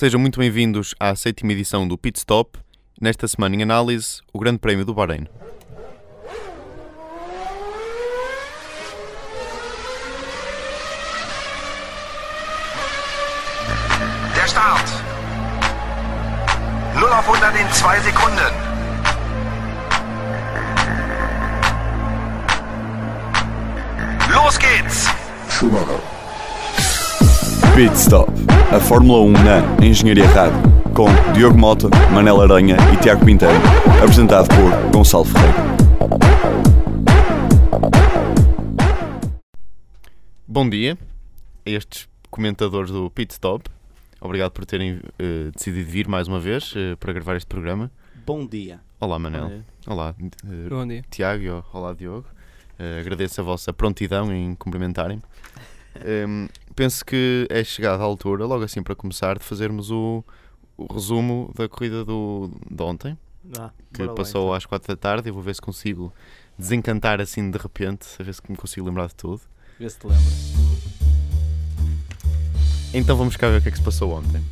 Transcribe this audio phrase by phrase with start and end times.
[0.00, 2.58] Sejam muito bem-vindos à sétima edição do Pit Stop.
[2.98, 5.26] Nesta semana em análise, o Grande Prémio do Bahrein.
[14.34, 14.88] Der Start.
[16.94, 18.54] 0 auf 100 in 2 Sekunden.
[24.34, 25.10] Los geht's.
[27.74, 28.30] Pit Stop,
[28.74, 30.60] a Fórmula 1 na Engenharia Rádio,
[30.94, 33.54] com Diogo Mota, Manela Aranha e Tiago Pinteiro,
[34.02, 35.54] apresentado por Gonçalo Ferreira.
[40.46, 40.98] Bom dia
[41.64, 43.70] a estes comentadores do Pit Stop.
[44.20, 47.90] Obrigado por terem eh, decidido vir mais uma vez eh, para gravar este programa.
[48.26, 48.80] Bom dia.
[48.98, 49.62] Olá, Manel.
[49.86, 51.02] Olá, eh, Bom dia.
[51.10, 51.42] Tiago.
[51.42, 52.26] e Olá, Diogo.
[52.98, 55.22] Agradeço a vossa prontidão em cumprimentarem-me.
[55.96, 60.24] Em, penso que é chegada a altura, logo assim para começar, de fazermos o,
[60.76, 63.18] o resumo da corrida do, de ontem,
[63.58, 64.54] Ah, que bora lá, passou então.
[64.54, 65.28] às 4 da tarde.
[65.28, 66.12] Eu vou ver se consigo
[66.58, 69.40] desencantar assim de repente, a ver se me consigo lembrar de tudo.
[69.78, 70.22] Vê se te lembra.
[72.92, 74.42] Então vamos cá ver o que é que se passou ontem.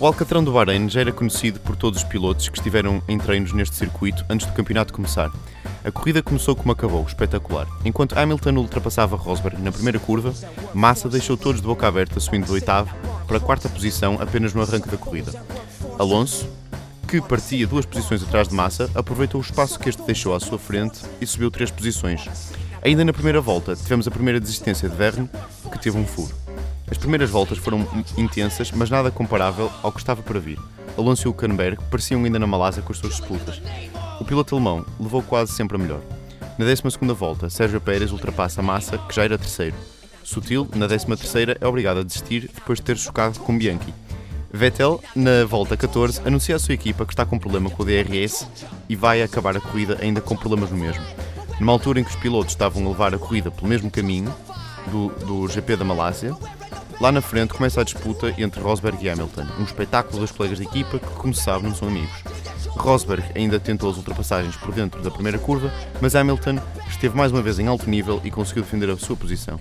[0.00, 3.52] O Alcatrão do Bahrein já era conhecido por todos os pilotos que estiveram em treinos
[3.52, 5.28] neste circuito antes do campeonato começar.
[5.88, 7.66] A corrida começou como acabou, espetacular.
[7.82, 10.34] Enquanto Hamilton ultrapassava Rosberg na primeira curva,
[10.74, 12.94] Massa deixou todos de boca aberta, subindo do oitavo
[13.26, 15.32] para a quarta posição apenas no arranque da corrida.
[15.98, 16.46] Alonso,
[17.08, 20.58] que partia duas posições atrás de Massa, aproveitou o espaço que este deixou à sua
[20.58, 22.28] frente e subiu três posições.
[22.84, 25.26] Ainda na primeira volta, tivemos a primeira desistência de Verne,
[25.72, 26.34] que teve um furo.
[26.90, 30.58] As primeiras voltas foram intensas, mas nada comparável ao que estava para vir.
[30.98, 33.62] Alonso e Hülkenberg pareciam ainda na Malásia com as suas disputas.
[34.20, 36.00] O piloto alemão levou quase sempre a melhor.
[36.58, 39.76] Na 12ª volta, Sérgio Pérez ultrapassa Massa, que já era terceiro.
[40.24, 43.94] Sutil, na 13ª, é obrigado a desistir depois de ter chocado com Bianchi.
[44.52, 48.46] Vettel, na volta 14, anuncia à sua equipa que está com problema com o DRS
[48.88, 51.04] e vai acabar a corrida ainda com problemas no mesmo.
[51.60, 54.34] Numa altura em que os pilotos estavam a levar a corrida pelo mesmo caminho
[54.86, 56.34] do, do GP da Malásia,
[57.00, 60.64] lá na frente começa a disputa entre Rosberg e Hamilton, um espetáculo dos colegas de
[60.64, 62.22] equipa que, como se sabe, não são amigos.
[62.78, 66.58] Rosberg ainda tentou as ultrapassagens por dentro da primeira curva, mas Hamilton
[66.88, 69.58] esteve mais uma vez em alto nível e conseguiu defender a sua posição.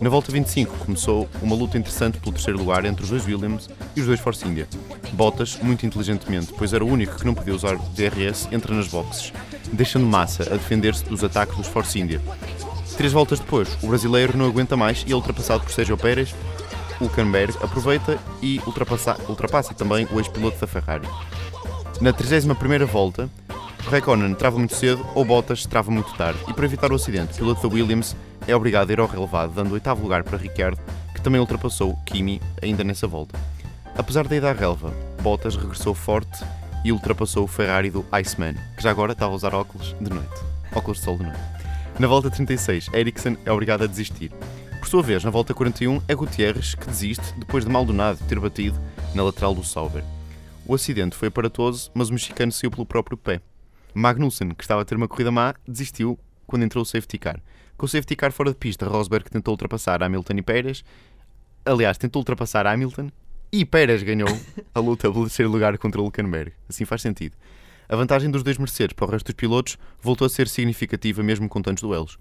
[0.00, 4.00] Na volta 25 começou uma luta interessante pelo terceiro lugar entre os dois Williams e
[4.00, 4.66] os dois Force India.
[5.12, 9.32] Bottas, muito inteligentemente, pois era o único que não podia usar DRS, entra nas boxes,
[9.72, 12.20] deixando Massa a defender-se dos ataques dos Force India.
[12.96, 16.34] Três voltas depois, o brasileiro não aguenta mais e é ultrapassado por Sérgio Pérez.
[17.00, 21.08] Hülkenberg aproveita e ultrapassa, ultrapassa também o ex-piloto da Ferrari.
[22.00, 23.30] Na 31ª volta,
[23.88, 27.36] Raikkonen trava muito cedo ou Bottas trava muito tarde e para evitar o acidente, o
[27.36, 28.16] piloto da Williams
[28.48, 30.80] é obrigado a ir ao relevado, dando o oitavo lugar para Ricciardo,
[31.14, 33.38] que também ultrapassou Kimi ainda nessa volta.
[33.96, 36.44] Apesar da ida à relva, Bottas regressou forte
[36.84, 40.34] e ultrapassou o Ferrari do Iceman, que já agora estava a usar óculos de noite.
[40.74, 41.40] Óculos de sol de noite.
[41.98, 44.32] Na volta 36, Ericsson é obrigado a desistir.
[44.80, 48.78] Por sua vez, na volta 41, é Gutierrez que desiste depois de Maldonado ter batido
[49.14, 50.02] na lateral do Sauber.
[50.66, 53.42] O acidente foi aparatoso, mas o mexicano saiu pelo próprio pé.
[53.92, 57.38] Magnussen, que estava a ter uma corrida má, desistiu quando entrou o safety car.
[57.76, 60.84] Com o safety car fora de pista, Rosberg tentou ultrapassar Hamilton e Pérez.
[61.66, 63.10] Aliás, tentou ultrapassar Hamilton
[63.52, 64.28] e Pérez ganhou
[64.74, 66.52] a luta pelo terceiro lugar contra o Hülkenberg.
[66.66, 67.36] Assim faz sentido.
[67.86, 71.46] A vantagem dos dois Mercedes para o resto dos pilotos voltou a ser significativa mesmo
[71.46, 72.18] com tantos duelos.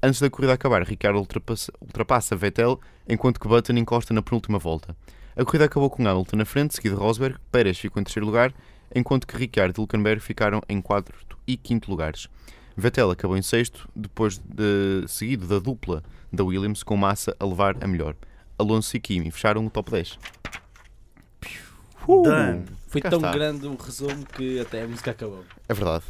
[0.00, 4.96] Antes da corrida acabar, Ricardo ultrapassa, ultrapassa Vettel, enquanto que Button encosta na penúltima volta.
[5.36, 8.52] A corrida acabou com Hamilton na frente, seguido de Rosberg, Pérez ficou em terceiro lugar,
[8.94, 11.12] enquanto que Ricciardo e Hülkenberg ficaram em quarto
[11.46, 12.28] e quinto lugares.
[12.76, 17.76] Vettel acabou em sexto, depois de, seguido da dupla da Williams, com Massa a levar
[17.82, 18.14] a melhor.
[18.58, 20.18] Alonso e Kimi fecharam o top 10.
[22.06, 22.64] Done.
[22.88, 23.30] Foi tão está.
[23.32, 25.44] grande o resumo que até a música acabou.
[25.68, 26.04] É verdade.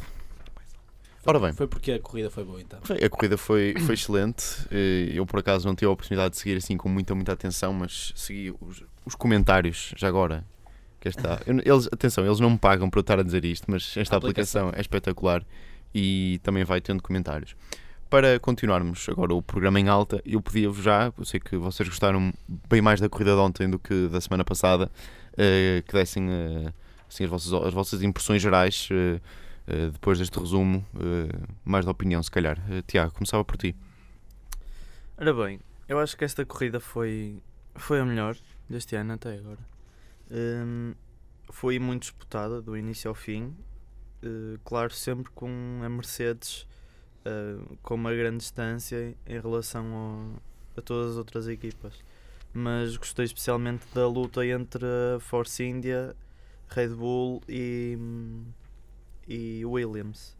[1.25, 2.79] Ora bem, Foi porque a corrida foi boa então.
[2.83, 4.43] Foi- A corrida foi, foi excelente.
[4.69, 7.71] Eh, Eu, por acaso, não tive a oportunidade de seguir assim com muita, muita atenção,
[7.73, 10.43] mas segui os, os comentários já agora.
[10.99, 11.41] Que está.
[11.45, 14.69] Eles, atenção, eles não me pagam por eu estar a dizer isto, mas esta aplicação,
[14.69, 14.79] aplicação.
[14.79, 15.45] é espetacular
[15.93, 17.55] e também vai tendo comentários.
[18.09, 22.31] Para continuarmos agora o programa em alta, eu pedia-vos já, eu sei que vocês gostaram
[22.69, 24.89] bem mais da corrida de ontem do que da semana passada,
[25.35, 26.73] eh, que dessem eh,
[27.09, 29.19] assim, as, vossas, as vossas impressões gerais eh,
[29.91, 30.85] depois deste resumo,
[31.65, 32.57] mais de opinião, se calhar.
[32.85, 33.75] Tiago, começava por ti.
[35.17, 37.41] Ora bem, eu acho que esta corrida foi,
[37.75, 38.35] foi a melhor
[38.69, 39.59] deste ano até agora.
[40.31, 40.93] Hum,
[41.49, 43.55] foi muito disputada do início ao fim.
[44.21, 46.67] Eh, claro, sempre com a Mercedes
[47.25, 50.35] eh, com uma grande distância em relação
[50.75, 51.93] a todas as outras equipas.
[52.53, 56.15] Mas gostei especialmente da luta entre a Force India,
[56.69, 57.97] Red Bull e,
[59.27, 60.37] e Williams.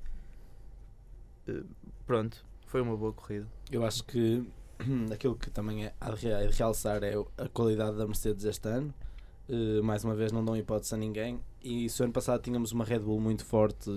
[1.48, 1.64] Eh,
[2.06, 3.48] Pronto, foi uma boa corrida.
[3.72, 4.46] Eu acho que
[5.14, 8.94] aquilo que também é, de rea- de realçar é a qualidade da Mercedes este ano.
[9.50, 11.40] Eh, mais uma vez, não dão hipótese a ninguém.
[11.64, 13.90] E se o ano passado tínhamos uma Red Bull muito forte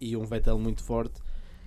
[0.00, 1.20] e um Vettel muito forte,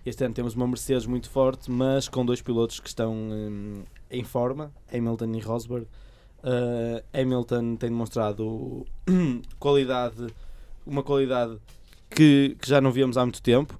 [0.06, 4.24] este ano temos uma Mercedes muito forte, mas com dois pilotos que estão hum, em
[4.24, 5.88] forma, Hamilton e Rosberg.
[6.44, 8.86] Eh, Hamilton tem demonstrado
[9.60, 10.28] qualidade,
[10.86, 11.58] uma qualidade
[12.10, 13.80] que, que já não víamos há muito tempo.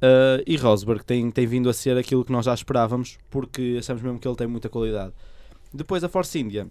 [0.00, 4.02] Uh, e Rosberg tem, tem vindo a ser aquilo que nós já esperávamos, porque achamos
[4.02, 5.12] mesmo que ele tem muita qualidade.
[5.72, 6.66] Depois a Force India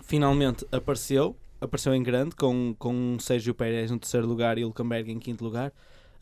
[0.00, 5.18] finalmente apareceu, apareceu em grande, com, com Sérgio Pérez no terceiro lugar e Hülkenberg em
[5.18, 5.72] quinto lugar.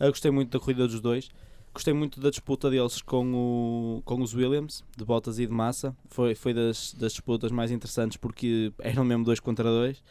[0.01, 1.29] Uh, gostei muito da corrida dos dois.
[1.75, 5.95] Gostei muito da disputa deles com, o, com os Williams, de Bottas e de Massa.
[6.09, 10.03] Foi, foi das, das disputas mais interessantes porque eram mesmo dois contra dois.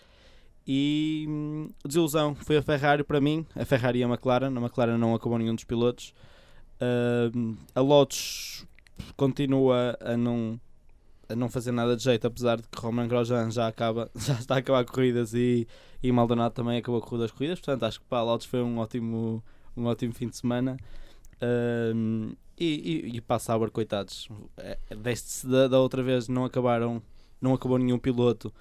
[0.67, 4.47] E hum, desilusão foi a Ferrari para mim, a Ferrari e a McLaren.
[4.47, 6.13] A McLaren não acabou nenhum dos pilotos.
[7.35, 8.65] Hum, a Lotus
[9.15, 10.59] continua a não,
[11.29, 14.55] a não fazer nada de jeito, apesar de que Roman Grosjean já, acaba, já está
[14.55, 15.67] a acabar corridas e,
[16.01, 17.59] e Maldonado também acabou a correr das corridas.
[17.59, 19.43] Portanto, acho que para a Lotus foi um ótimo,
[19.77, 20.77] um ótimo fim de semana.
[21.93, 26.45] Hum, e, e, e para a Sauber, coitados, é, deste-se da, da outra vez, não
[26.45, 27.03] acabaram,
[27.41, 28.51] não acabou nenhum piloto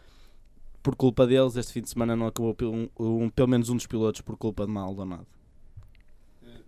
[0.85, 1.57] por culpa deles.
[1.57, 4.37] Este fim de semana não acabou pelo- um, um- pelo menos um dos pilotos por
[4.37, 5.27] culpa de Maldonado.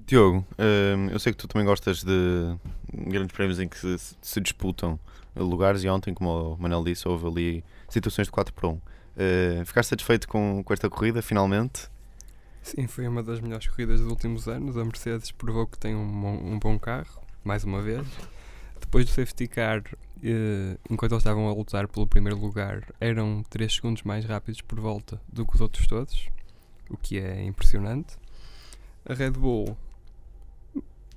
[0.06, 2.56] Diogo, hum, eu sei que tu também gostas de
[2.92, 4.98] grandes prémios em que se, se disputam
[5.36, 8.72] lugares e ontem, como o Manel disse, houve ali situações de 4 para 1.
[8.72, 8.80] Uh,
[9.66, 11.88] ficaste satisfeito com, com esta corrida, finalmente?
[12.62, 14.76] Sim, foi uma das melhores corridas dos últimos anos.
[14.78, 18.06] A Mercedes provou que tem um, um bom carro, mais uma vez.
[18.86, 19.82] Depois do safety car,
[20.22, 24.78] eh, enquanto eles estavam a lutar pelo primeiro lugar, eram 3 segundos mais rápidos por
[24.78, 26.28] volta do que os outros todos,
[26.88, 28.16] o que é impressionante.
[29.04, 29.76] A Red Bull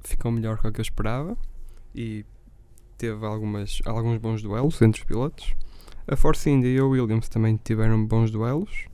[0.03, 1.37] ficou melhor que o que eu esperava
[1.93, 2.25] e
[2.97, 5.53] teve algumas, alguns bons duelos entre os pilotos.
[6.07, 8.87] A Force India e a Williams também tiveram bons duelos.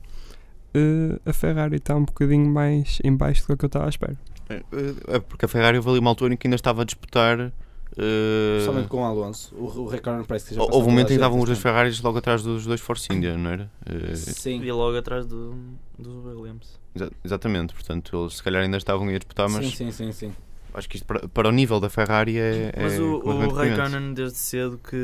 [0.74, 4.18] Eh, a Ferrari está um bocadinho mais em baixo do que eu estava à espera.
[4.50, 4.62] É,
[5.08, 7.50] é porque a Ferrari houve ali uma altura em que ainda estava a disputar.
[7.96, 9.54] Uh, Principalmente com o Alonso.
[9.54, 11.58] O, o Ricardo parece que já houve um momento em que estavam os dois.
[11.58, 13.70] Ferraris logo atrás dos dois Force India, não era?
[13.88, 14.62] Uh, Sim.
[14.62, 15.54] E logo atrás do,
[15.98, 16.78] dos Williams.
[16.94, 20.32] exa- exatamente, portanto eles se calhar ainda estavam a disputar, mas sim, sim, sim, sim.
[20.74, 22.70] acho que isto para, para o nível da Ferrari é.
[22.74, 23.80] é Mas o, completamente o deprimente.
[23.80, 24.96] Raikkonen desde cedo que,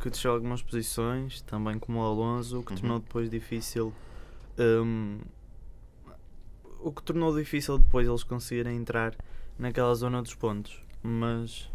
[0.00, 2.78] que desceu algumas posições, também como o Alonso, o que Uhum.
[2.78, 3.92] tornou depois difícil
[4.58, 5.18] hum,
[6.80, 9.14] o que tornou difícil depois eles conseguirem entrar
[9.58, 10.82] naquela zona dos pontos.
[11.02, 11.68] Mas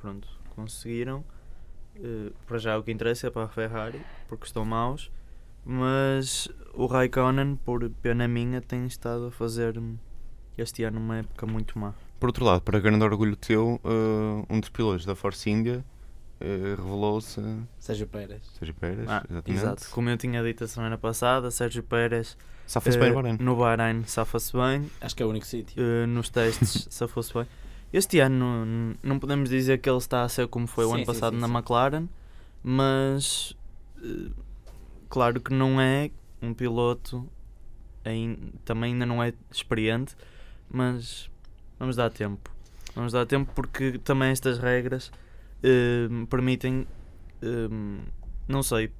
[0.00, 1.24] pronto, conseguiram.
[1.96, 5.10] Eh, para já o que interessa é para a Ferrari, porque estão maus.
[5.64, 9.96] Mas o Raikkonen, por pena minha, tem estado a fazer hum,
[10.56, 11.92] este ano uma época muito má.
[12.18, 15.84] Por outro lado, para grande orgulho teu, uh, um dos pilotos da Force India
[16.40, 17.40] uh, revelou-se.
[17.78, 18.42] Sérgio Pérez.
[18.58, 19.50] Sérgio Pérez, Ah, exatamente.
[19.62, 19.90] exato.
[19.90, 22.36] Como eu tinha dito a semana passada, Sérgio Pérez
[22.66, 23.36] Safa-se eh, bem, Bahrein.
[23.40, 25.82] no Bahrein safa-se bem, Acho que é o único sítio.
[26.06, 27.46] nos testes safou-se bem.
[27.92, 31.00] Este ano não podemos dizer que ele está a ser como foi o Sim, ano
[31.00, 31.54] sim, passado sim, na sim.
[31.54, 32.08] McLaren,
[32.62, 33.56] mas
[34.02, 34.30] eh,
[35.08, 36.10] claro que não é
[36.40, 37.28] um piloto,
[38.64, 40.16] também ainda não é experiente,
[40.70, 41.28] mas
[41.78, 42.50] vamos dar tempo.
[42.94, 45.10] Vamos dar tempo porque também estas regras
[45.62, 46.86] eh, permitem,
[47.42, 47.68] eh,
[48.48, 48.92] não sei,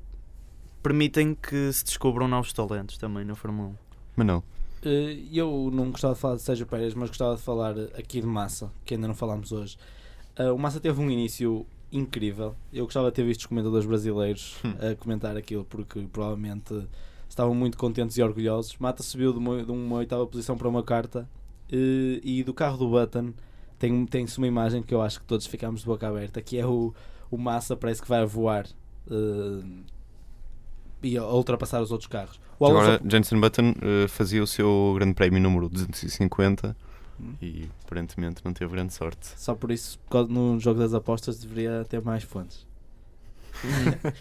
[0.82, 3.74] permitem que se descubram novos talentos também na Fórmula 1.
[4.16, 4.42] Mas não.
[4.84, 8.26] Eh, Eu não gostava de falar de Sérgio Pérez, mas gostava de falar aqui de
[8.26, 9.76] Massa, que ainda não falámos hoje.
[10.36, 12.54] Eh, O Massa teve um início incrível.
[12.72, 14.74] Eu gostava de ter visto os comentadores brasileiros Hum.
[14.80, 16.86] a comentar aquilo, porque provavelmente
[17.28, 18.76] estavam muito contentes e orgulhosos.
[18.78, 21.28] Mata subiu de uma, de uma oitava posição para uma carta
[21.70, 23.32] eh, e do carro do Button
[23.78, 26.66] tem- tem-se uma imagem que eu acho que todos ficámos de boca aberta, que é
[26.66, 26.92] o,
[27.30, 28.66] o Massa parece que vai a voar
[29.10, 29.64] eh,
[31.02, 32.40] e a ultrapassar os outros carros.
[32.58, 36.76] O Alonso Agora, Jensen Button uh, fazia o seu grande prémio número 250
[37.20, 37.34] Hum.
[37.40, 39.28] e aparentemente não teve grande sorte.
[39.36, 42.66] Só por isso, no jogo das apostas, deveria ter mais fontes.
[43.62, 44.12] Não.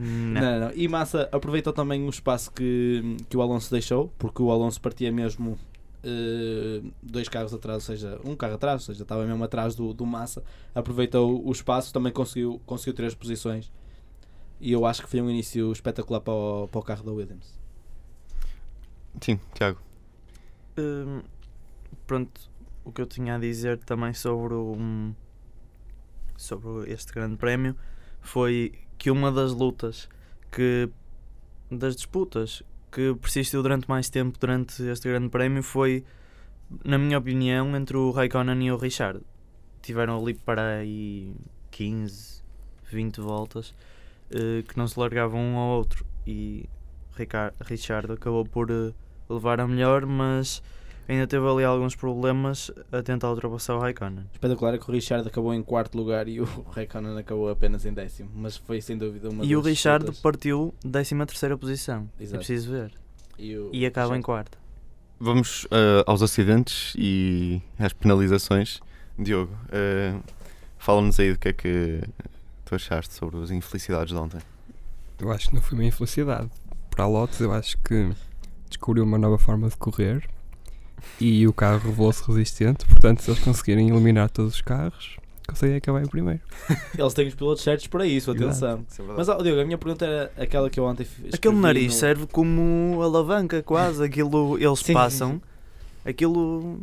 [0.00, 0.72] Não, não.
[0.76, 5.10] E Massa aproveitou também o espaço que, que o Alonso deixou, porque o Alonso partia
[5.10, 5.58] mesmo
[6.04, 9.92] eh, dois carros atrás, ou seja, um carro atrás, ou seja, estava mesmo atrás do,
[9.92, 10.44] do Massa.
[10.72, 13.72] Aproveitou o espaço, também conseguiu, conseguiu três posições.
[14.60, 17.58] E eu acho que foi um início espetacular para o, para o carro da Williams.
[19.20, 19.80] Sim, Tiago.
[20.76, 21.22] Hum,
[22.06, 22.50] pronto,
[22.84, 25.14] o que eu tinha a dizer também sobre o
[26.36, 27.76] sobre este grande prémio
[28.20, 30.08] foi que uma das lutas
[30.52, 30.88] que
[31.70, 36.04] das disputas que persistiu durante mais tempo durante este grande prémio foi,
[36.84, 39.20] na minha opinião, entre o Raikkonen e o Richard.
[39.82, 41.34] Tiveram ali para aí
[41.70, 42.42] 15,
[42.90, 43.74] 20 voltas
[44.30, 46.68] eh, que não se largavam um ao outro e
[47.60, 48.92] Richard acabou por eh,
[49.28, 50.62] levar a melhor, mas
[51.08, 54.26] ainda teve ali alguns problemas a tentar ultrapassar o Raikkonen.
[54.32, 57.92] Espetacular é que o Richard acabou em quarto lugar e o Raikkonen acabou apenas em
[57.92, 58.30] décimo.
[58.34, 60.20] Mas foi sem dúvida uma e o Richard lutas.
[60.20, 62.38] partiu 13 terceira posição, é Exato.
[62.38, 62.92] preciso ver,
[63.38, 64.58] E, o e acaba em Richard- quarto.
[65.20, 68.80] Vamos ah, aos acidentes e às penalizações.
[69.18, 70.20] Diogo, ah,
[70.78, 72.00] fala-nos aí do que é que
[72.68, 74.40] tu achaste sobre as infelicidades de ontem.
[75.18, 76.50] Eu acho que não foi uma infelicidade.
[76.90, 78.12] Para a Lotus, eu acho que
[78.68, 80.28] descobriu uma nova forma de correr
[81.18, 82.84] e o carro revelou-se resistente.
[82.84, 85.16] Portanto, se eles conseguirem eliminar todos os carros,
[85.48, 86.40] conseguem acabar em primeiro.
[86.98, 88.84] Eles têm os pilotos certos para isso, atenção.
[89.16, 91.32] Mas, ó, Diogo, a minha pergunta era aquela que eu ontem fiz.
[91.32, 95.40] Aquele nariz serve como alavanca quase, aquilo eles Sim, passam, sim,
[96.10, 96.80] aquilo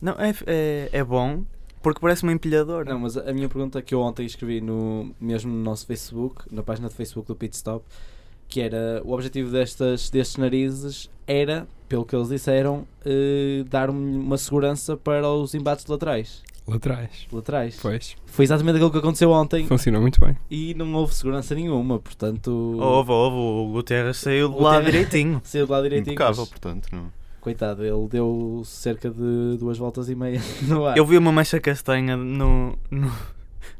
[0.00, 1.44] não é, é, é bom
[1.82, 2.90] porque parece uma empilhadora.
[2.92, 6.62] Não, mas a minha pergunta que eu ontem escrevi no, mesmo no nosso Facebook, na
[6.62, 7.84] página de Facebook do Pit Stop,
[8.48, 14.20] que era o objetivo destas, destes narizes era, pelo que eles disseram, eh, dar um-
[14.20, 16.42] uma segurança para os embates laterais.
[16.66, 17.26] Laterais.
[17.32, 17.78] laterais.
[17.80, 20.36] Pois, Foi exatamente aquilo que aconteceu ontem funcionou muito bem.
[20.50, 22.50] e não houve segurança nenhuma, portanto.
[22.78, 25.40] Houve, houve, o Guterres saiu do lado Guterres- direitinho.
[25.44, 26.12] Saiu de lá direitinho.
[26.12, 26.88] Impecável, mas, portanto.
[26.92, 27.10] Não.
[27.40, 30.96] Coitado, ele deu cerca de duas voltas e meia no ar.
[30.96, 33.12] Eu vi uma mancha castanha no, no,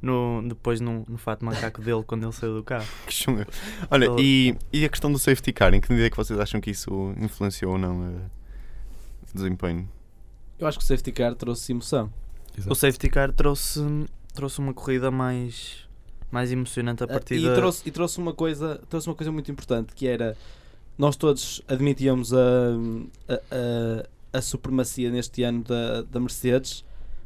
[0.00, 2.86] no- depois no, no fato macaco dele quando ele saiu do carro.
[3.06, 3.46] Que chunga.
[3.90, 6.38] Olha, Ele- e, e a questão do safety car, em que medida é que vocês
[6.38, 8.20] acham que isso influenciou ou não eh,
[9.32, 9.88] o desempenho?
[10.58, 12.12] Eu acho que o safety car trouxe emoção.
[12.68, 13.80] O safety car trouxe,
[14.34, 15.86] trouxe uma corrida mais,
[16.30, 17.54] mais emocionante a partir Ah, e, da...
[17.54, 20.36] trouxe, e trouxe uma coisa trouxe uma coisa muito importante que era
[20.99, 22.38] nós todos admitíamos a,
[23.28, 23.35] a,
[24.33, 26.85] a, a supremacia neste ano da, da Mercedes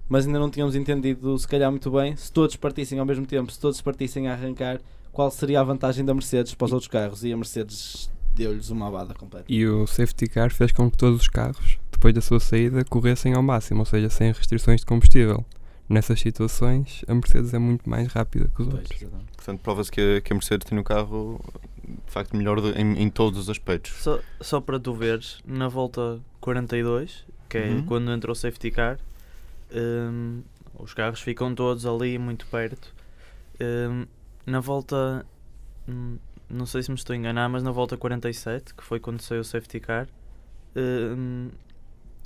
[0.09, 3.51] mas ainda não tínhamos entendido se calhar muito bem se todos partissem ao mesmo tempo
[3.51, 7.25] se todos partissem a arrancar qual seria a vantagem da Mercedes para os outros carros
[7.25, 11.21] e a Mercedes deu-lhes uma abada completa E o safety car fez com que todos
[11.21, 15.45] os carros, depois da sua saída, corressem ao máximo, ou seja, sem restrições de combustível.
[15.87, 19.03] Nessas situações, a Mercedes é muito mais rápida que os Pois, outros.
[19.03, 19.33] exatamente.
[19.37, 21.39] Portanto, prova-se que, a- que a Mercedes tem um carro
[21.93, 23.93] de facto melhor de- em, em todos os aspectos.
[24.03, 27.85] Só, só para tu veres, na volta 42, que é Uhum.
[27.87, 28.99] quando entrou o safety car,
[29.75, 30.43] hum,
[30.79, 32.95] os carros ficam todos ali muito perto.
[33.61, 34.07] Hum,
[34.47, 35.25] na volta,
[35.89, 36.19] hum,
[36.49, 39.41] não sei se me estou a enganar, mas na volta 47, que foi quando saiu
[39.41, 40.09] o safety car,
[40.77, 41.51] hum,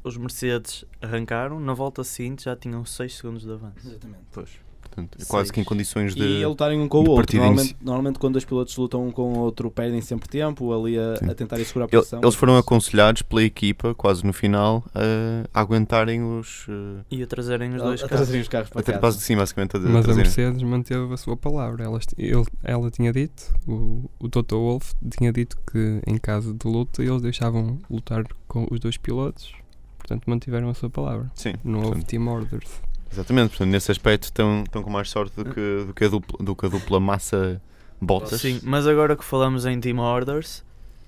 [0.05, 1.59] os Mercedes arrancaram.
[1.61, 3.87] Na volta seguinte já tinham 6 segundos de avanço.
[3.89, 4.21] Exatamente.
[4.33, 4.51] Pois.
[4.89, 6.23] Portanto, é quase que em condições de.
[6.23, 7.37] E a lutarem um com o outro.
[7.37, 7.77] Normalmente, si.
[7.81, 11.35] normalmente quando dois pilotos lutam um com o outro, perdem sempre tempo ali a, a
[11.35, 12.21] tentar segurar a posição.
[12.23, 16.67] Eles foram aconselhados pela equipa, quase no final, a, a aguentarem os.
[16.69, 18.17] eh, E a trazerem os a, dois a carros.
[18.21, 19.19] trazerem os carros para até casa.
[19.19, 20.15] sim, basicamente a, Mas a.
[20.15, 21.85] Mercedes manteve a sua palavra.
[21.85, 26.67] Ela, ele- ela tinha dito, o, o Toto Wolff tinha dito que em caso de
[26.69, 29.53] luta eles deixavam lutar com os dois pilotos,
[29.99, 31.31] portanto mantiveram a sua palavra.
[31.35, 32.69] Sim, Não houve team orders.
[33.13, 33.51] Exatamente.
[33.51, 36.55] Portanto, nesse aspecto estão, estão com mais sorte do que, do que, a, dupla, do
[36.57, 37.61] que a dupla massa
[38.01, 38.41] Bottas.
[38.41, 40.63] Sim, mas agora que falamos em team orders,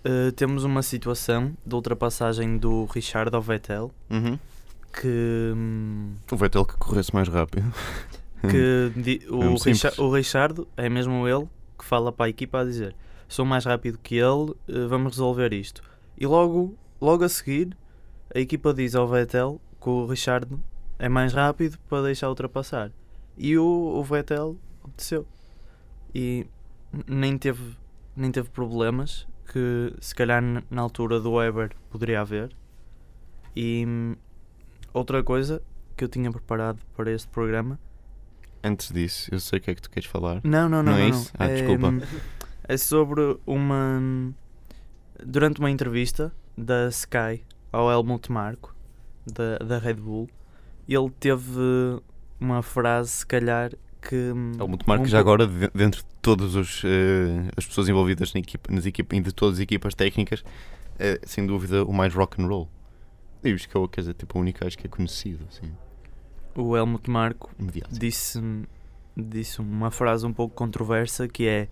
[0.05, 4.39] eh, temos uma situação de ultrapassagem do Richard ao Vettel Uhum.
[4.93, 7.71] que, hum, O Vettel que corresse mais rápido.
[8.49, 9.99] que di- o, Mesmo Richa- simples.
[9.99, 11.47] o Richard é mesmo ele
[11.79, 12.95] que fala para a equipa a dizer
[13.29, 15.83] sou mais rápido que ele, eh, vamos resolver isto.
[16.17, 17.77] E logo, logo a seguir,
[18.35, 20.49] a equipa diz ao Vettel que o Richard
[20.99, 22.91] é mais rápido para deixar ultrapassar.
[23.37, 25.27] E o, o Vettel obedeceu.
[26.15, 26.47] E
[27.07, 27.77] nem teve,
[28.17, 32.51] nem teve problemas que se calhar na altura do Weber poderia haver.
[33.55, 33.87] E
[34.93, 35.63] outra coisa
[35.97, 37.79] que eu tinha preparado para este programa
[38.63, 40.41] Antes disso, eu sei o que é que tu queres falar.
[40.43, 40.93] não, não, não.
[40.93, 41.33] Não é não, isso?
[41.39, 41.89] Ah, desculpa.
[41.89, 42.01] hum,
[42.65, 44.35] É sobre uma.
[45.25, 48.75] Durante uma entrevista da Sky ao Helmut Marko,
[49.27, 50.29] da, da Red Bull,
[50.95, 52.01] ele teve
[52.41, 54.15] uma frase, se calhar, que.
[54.17, 57.89] hum, É muito marco um já agora, de- dentro de todas os, eh, as pessoas
[57.89, 60.45] envolvidas na equipa, nas equipas, de todas as equipas técnicas,
[60.99, 62.69] é sem dúvida o mais rock and roll.
[63.43, 65.71] Eu acho que é o- quer dizer, tipo, o único acho que é conhecido, assim,
[66.55, 67.09] O Helmut
[67.59, 67.99] imediato.
[67.99, 68.41] disse,
[69.17, 71.69] disse uma frase um pouco controversa que é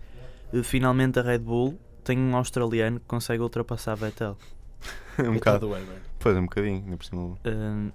[0.63, 4.37] finalmente a Red Bull tem um australiano que consegue ultrapassar Vettel.
[5.17, 5.69] É um bocado,
[6.19, 7.37] pois é um bocadinho, por cima.
[7.45, 7.91] Hum,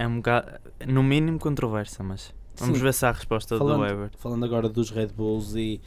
[0.00, 0.52] é um bocado,
[0.86, 2.84] no mínimo controversa, mas Vamos Sim.
[2.84, 4.10] ver se há a resposta do Falando- Weber.
[4.18, 5.80] Falando agora dos Red Bulls e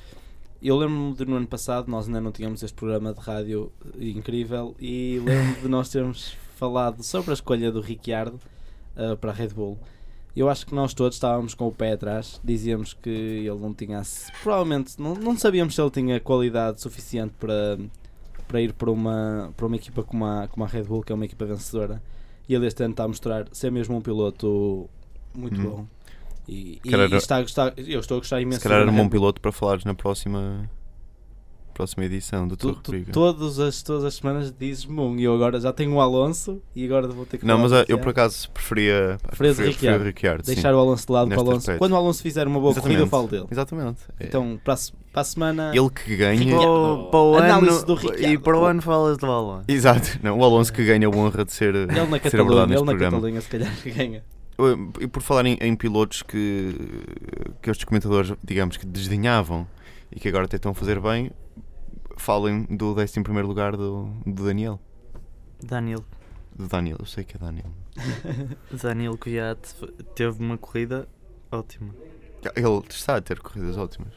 [0.61, 4.75] eu lembro-me de no ano passado nós ainda não tínhamos este programa de rádio incrível
[4.79, 8.39] e lembro-me de nós termos falado sobre a escolha do Ricciardo
[8.95, 9.77] uh, para a Red Bull.
[10.35, 14.01] Eu acho que nós todos estávamos com o pé atrás, dizíamos que ele não tinha,
[14.41, 17.77] provavelmente não, não sabíamos se ele tinha qualidade suficiente para,
[18.47, 21.15] para ir para uma, para uma equipa como a, como a Red Bull, que é
[21.15, 22.01] uma equipa vencedora.
[22.47, 24.89] E ele este ano está a mostrar ser mesmo um piloto
[25.35, 25.63] muito Hum.
[25.63, 25.87] bom.
[26.47, 27.39] E, e- calhar e está
[27.77, 28.59] eu estou a gostar imenso.
[28.59, 30.69] Se calhar era um bom piloto para falares na próxima,
[31.73, 33.11] próxima edição do tu, Rubrica.
[33.11, 36.85] todas, as, todas as semanas dizes-me um e eu agora já tenho o Alonso e
[36.85, 40.03] agora vou ter que Não, mas eu por acaso preferia, Preferias preferia, preferia o Ricciardo.
[40.05, 40.45] Ricciardo.
[40.45, 40.53] sim.
[40.53, 41.57] deixar o Alonso de lado para o Alonso.
[41.57, 41.79] aspecto.
[41.79, 43.45] Quando o Alonso fizer uma boa corrida, eu falo dele.
[43.49, 44.01] Exatamente.
[44.19, 44.25] É.
[44.27, 44.77] Então, para a,
[45.11, 45.71] para a semana.
[45.73, 46.39] Ele que ganha.
[46.39, 46.63] Ricciardo.
[46.63, 49.65] Para o, para o ano, do e para o ano falas do Alonso.
[49.67, 50.19] Exato.
[50.21, 53.17] Não, o Alonso que ganha a honra de ser, Ele na Catalunha, ele na programa.
[53.17, 54.23] Catalunha se calhar que ganha.
[54.99, 56.75] E por falar em, em pilotos que,
[57.61, 59.67] que estes comentadores, digamos, que desdenhavam
[60.11, 61.31] e que agora a fazer bem,
[62.17, 64.79] falem do 11 lugar do, do Daniel.
[65.61, 66.03] Daniel,
[66.55, 67.71] Do Daniel, eu sei que é Daniel.
[68.71, 69.75] Daniel Kvyat
[70.15, 71.07] teve uma corrida
[71.51, 71.93] ótima.
[72.55, 74.13] Ele está a ter corridas ótimas.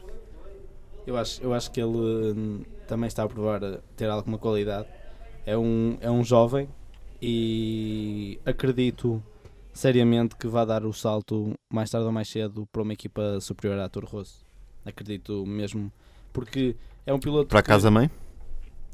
[1.05, 4.87] Eu acho, eu acho que ele hum, também está a provar a ter alguma qualidade.
[5.45, 6.67] É um, é um jovem
[7.21, 9.23] e acredito
[9.73, 13.79] seriamente que vai dar o salto mais tarde ou mais cedo para uma equipa superior
[13.79, 14.45] à Toro Rosso.
[14.85, 15.91] Acredito mesmo,
[16.33, 16.75] porque
[17.07, 17.47] é um piloto.
[17.47, 18.11] Para a que- casa mãe?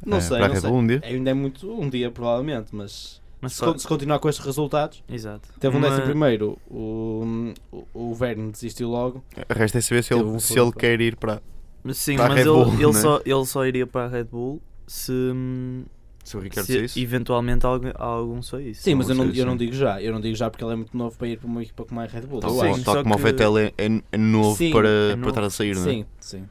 [0.05, 0.69] Não É, sei, para a não Red sei.
[0.69, 1.01] Bull um dia?
[1.03, 5.03] Ainda é muito um dia, provavelmente, mas Mas se, só, se continuar com estes resultados,
[5.09, 5.47] exato.
[5.59, 9.23] teve um Uma- décimo primeiro, o, o, o Verne desistiu logo.
[9.49, 11.41] Resta é saber se ele, um se ele quer ir para.
[11.93, 12.93] Sim, para a mas Red ele, Bull, ele, não é?
[12.93, 15.11] só, ele só iria para a Red Bull se,
[16.23, 17.01] Se o Ricardo se saísse.
[17.01, 18.81] eventualmente algum, algum saísse.
[18.83, 19.57] Sim, mas eu não, sim, eu não sim.
[19.59, 20.01] digo já.
[20.01, 21.99] Eu não digo já porque ele é muito novo para ir para uma equipa como
[22.01, 22.39] a Red Bull.
[22.39, 25.15] Tal, Sim, tal só como o que- Vettel é, é, é novo Sim, para, é
[25.17, 25.85] para estar a sair, não é?
[25.85, 26.43] Sim, sim.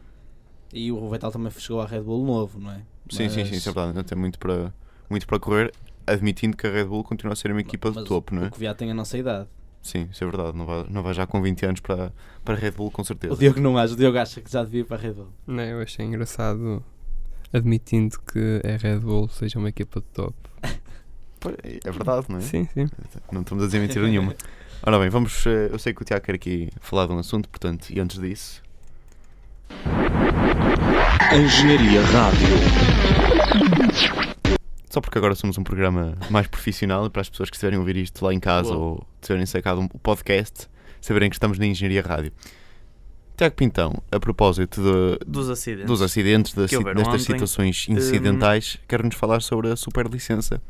[0.73, 2.76] E o Vettel também chegou à Red Bull novo, não é?
[3.11, 3.95] Sim, sim, sim, Mas- isso é verdade.
[3.97, 4.73] Não tem muito para,
[5.11, 5.73] muito para correr,
[6.06, 8.47] admitindo que a Red Bull continua a ser uma equipa de mas topo, não é?
[8.49, 9.49] O Kvyat tem a nossa idade.
[9.82, 10.56] Sim, isso é verdade.
[10.56, 12.13] Não vai, não vai já com 20 anos para,
[12.45, 13.35] para a Red Bull, com certeza.
[13.35, 15.28] O Diogo não acha, o Diogo acha que já devia ir para a Red Bull.
[15.47, 16.82] Não, eu achei engraçado
[17.52, 20.35] admitindo que a Red Bull seja uma equipa de top.
[21.85, 22.41] É verdade, não é?
[22.41, 22.87] Sim, sim.
[23.32, 24.32] Não estamos a dizer mentira nenhuma.
[24.85, 25.45] Ora bem, vamos.
[25.45, 28.21] eh, Eu sei que o Tiago quer aqui falar de um assunto, portanto, e antes
[28.21, 28.62] disso.
[31.35, 32.49] Engenharia Rádio.
[34.91, 37.80] Só porque agora somos um programa mais profissional e para as pessoas que estiverem a
[37.80, 38.80] ouvir isto lá em casa Uau.
[38.80, 40.69] ou tiverem sacado um podcast,
[41.00, 42.32] saberem que estamos na Engenharia Rádio.
[43.35, 45.87] Tiago Pintão, a propósito de- Dos acidentes.
[45.87, 50.61] dos acidentes, das, destas ontem, situações hum, incidentais, quer-nos falar sobre a superlicença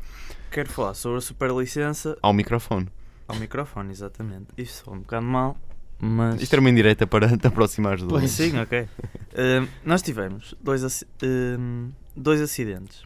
[0.49, 2.87] Quero falar sobre a superlicença ao microfone.
[3.27, 4.47] ao microfone, exatamente.
[4.57, 5.57] Isto foi um bocado mal,
[6.03, 6.41] mas.
[6.41, 8.09] Isto era uma indireta para te aproximares do.
[8.09, 8.29] Pois.
[8.31, 8.87] Sim, ok.
[9.35, 13.03] Hum, nós tivemos dois, aci- hum, dois acidentes.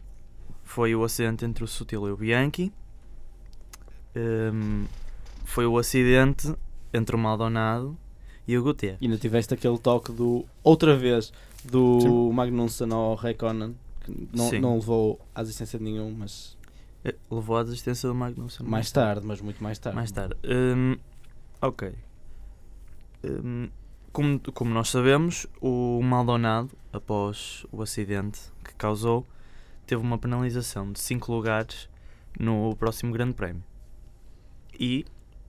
[0.64, 2.72] Foi o acidente entre o Sutil e o Bianchi.
[4.16, 4.84] Hum,
[5.44, 6.52] foi o acidente
[6.92, 7.96] entre o Maldonado
[8.46, 8.98] e o Gutierrez.
[9.00, 10.44] E ainda tiveste aquele toque do.
[10.62, 11.32] Outra vez
[11.64, 12.32] do Sim.
[12.32, 13.76] Magnussen ao Raikkonen.
[14.04, 14.58] Que não, Sim.
[14.60, 16.56] não levou à existência de nenhum, mas
[17.04, 18.66] Eh, Levou à desistência do Magnussen.
[18.66, 19.96] mais tarde, mas muito mais tarde.
[19.96, 20.34] Mais tarde.
[20.44, 20.96] Hum,
[21.62, 21.92] ok.
[23.24, 23.68] Hum,
[24.12, 29.26] como, como nós sabemos, o Maldonado, após o acidente que causou,
[29.86, 31.88] teve uma penalização de 5 lugares
[32.38, 33.62] no próximo Grande Prémio.
[34.78, 35.04] E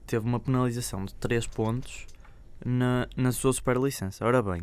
[0.06, 2.06] teve uma penalização de 3 pontos
[2.64, 4.24] na, na sua superlicença.
[4.24, 4.62] Ora bem,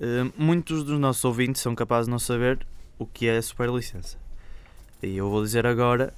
[0.00, 2.66] hum, muitos dos nossos ouvintes são capazes de não saber
[2.98, 4.18] o que é a superlicença.
[5.02, 6.12] E eu vou dizer agora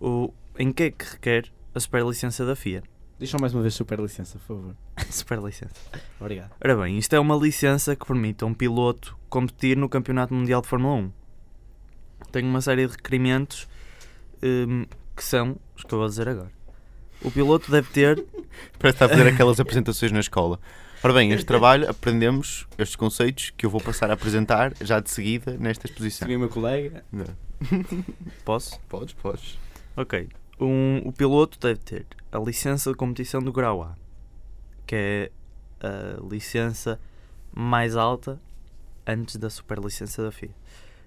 [0.00, 2.82] o, em que é que requer a superlicença da FIA.
[3.20, 4.76] Deixa mais uma vez super licença, por favor.
[5.10, 5.74] superlicença.
[6.18, 6.52] Obrigado.
[6.58, 10.62] Ora bem, isto é uma licença que permite a um piloto competir no Campeonato Mundial
[10.62, 11.12] de Fórmula 1.
[12.32, 13.68] Tem uma série de requerimentos
[14.42, 16.50] hum, que são os que eu vou dizer agora.
[17.20, 18.24] O piloto deve ter.
[18.80, 20.58] Parece estar a fazer aquelas apresentações na escola.
[21.04, 25.10] Ora bem, este trabalho aprendemos estes conceitos que eu vou passar a apresentar já de
[25.10, 26.26] seguida nesta exposição.
[26.26, 27.04] Segui o meu colega.
[28.46, 28.80] Posso?
[28.88, 29.58] Podes, podes.
[29.94, 30.26] Ok.
[30.60, 33.96] Um, o piloto deve ter a licença de competição do grau A,
[34.86, 35.30] que é
[35.80, 37.00] a licença
[37.50, 38.38] mais alta
[39.06, 40.50] antes da superlicença da FIA.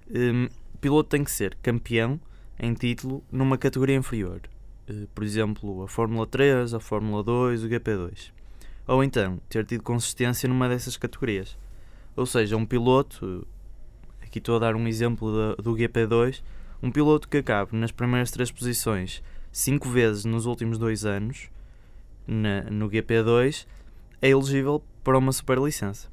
[0.09, 2.19] Um, o piloto tem que ser campeão
[2.59, 4.41] em título numa categoria inferior.
[4.89, 8.31] Uh, por exemplo, a Fórmula 3, a Fórmula 2, o GP2.
[8.87, 11.55] Ou então, ter tido consistência numa dessas categorias.
[12.15, 13.47] Ou seja, um piloto,
[14.19, 16.43] aqui estou a dar um exemplo da- do GP2,
[16.81, 21.49] um piloto que acabe nas primeiras três posições cinco vezes nos últimos dois anos
[22.27, 23.65] na- no GP2
[24.21, 26.11] é elegível para uma superlicença.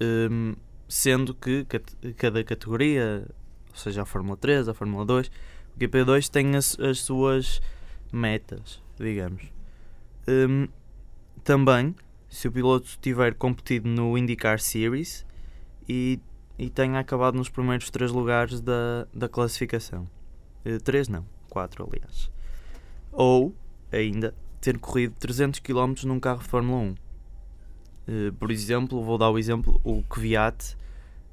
[0.00, 0.54] Hum,
[0.88, 3.26] sendo que cat- cada categoria,
[3.70, 5.28] ou seja, a Fórmula 3, a Fórmula 2,
[5.76, 7.60] o GP2 tem as, as suas
[8.12, 9.42] metas, digamos.
[10.26, 10.68] Hum,
[11.44, 11.94] também,
[12.28, 15.26] se o piloto tiver competido no IndyCar Series
[15.88, 16.18] e,
[16.58, 20.08] e tenha acabado nos primeiros três lugares da, da classificação.
[20.64, 22.30] Eh, três não, quatro aliás.
[23.12, 23.54] Ou,
[23.92, 26.94] ainda, ter corrido 300 km num carro de Fórmula 1.
[28.06, 30.76] Eh, por exemplo, vou dar o exemplo, o Kvyat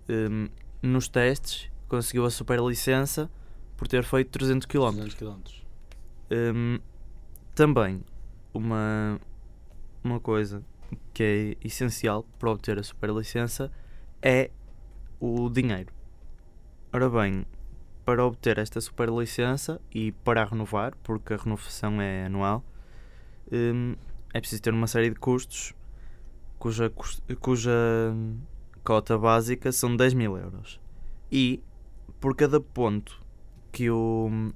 [0.10, 0.50] hum,
[0.82, 3.30] nos testes conseguiu a superlicença
[3.78, 4.92] por ter feito 300 km.
[4.92, 6.82] 200 km.
[7.56, 8.04] Também
[8.54, 9.20] uma,
[10.04, 10.64] uma coisa
[11.14, 13.72] que é essencial para obter a superlicença
[14.22, 14.52] é
[15.20, 15.92] o dinheiro.
[16.94, 17.46] Ora bem,
[18.08, 22.64] para obter esta superlicença e para a renovar, porque a renovação é anual,
[23.52, 23.98] hum,
[24.34, 25.74] é preciso ter uma série de custos
[26.58, 26.90] cuja,
[27.42, 27.70] cuja
[28.14, 28.38] hum,
[28.82, 30.80] cota básica são 10 mil euros.
[31.30, 31.62] E
[32.18, 33.22] por cada ponto
[33.74, 34.54] que o,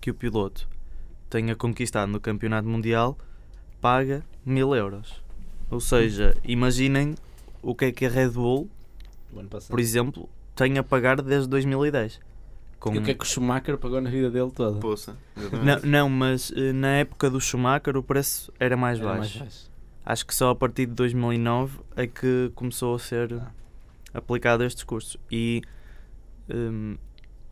[0.00, 0.66] que o piloto
[1.28, 3.18] tenha conquistado no campeonato mundial,
[3.78, 5.22] paga mil euros.
[5.70, 7.14] Ou seja, imaginem
[7.60, 8.70] o que é que a Red Bull,
[9.68, 12.26] por exemplo, tem a pagar desde 2010.
[12.80, 12.94] Com...
[12.94, 14.78] E o que é que o Schumacher pagou na vida dele toda?
[14.78, 15.16] Poça.
[15.64, 19.38] não, não, mas eh, na época do Schumacher o preço era mais Era baixo.
[19.38, 19.70] mais baixo.
[20.06, 23.50] Acho que só a partir de 2009 é que começou a ser Ah.
[24.14, 25.16] aplicado estes custos.
[25.30, 25.60] E
[26.48, 26.96] hum,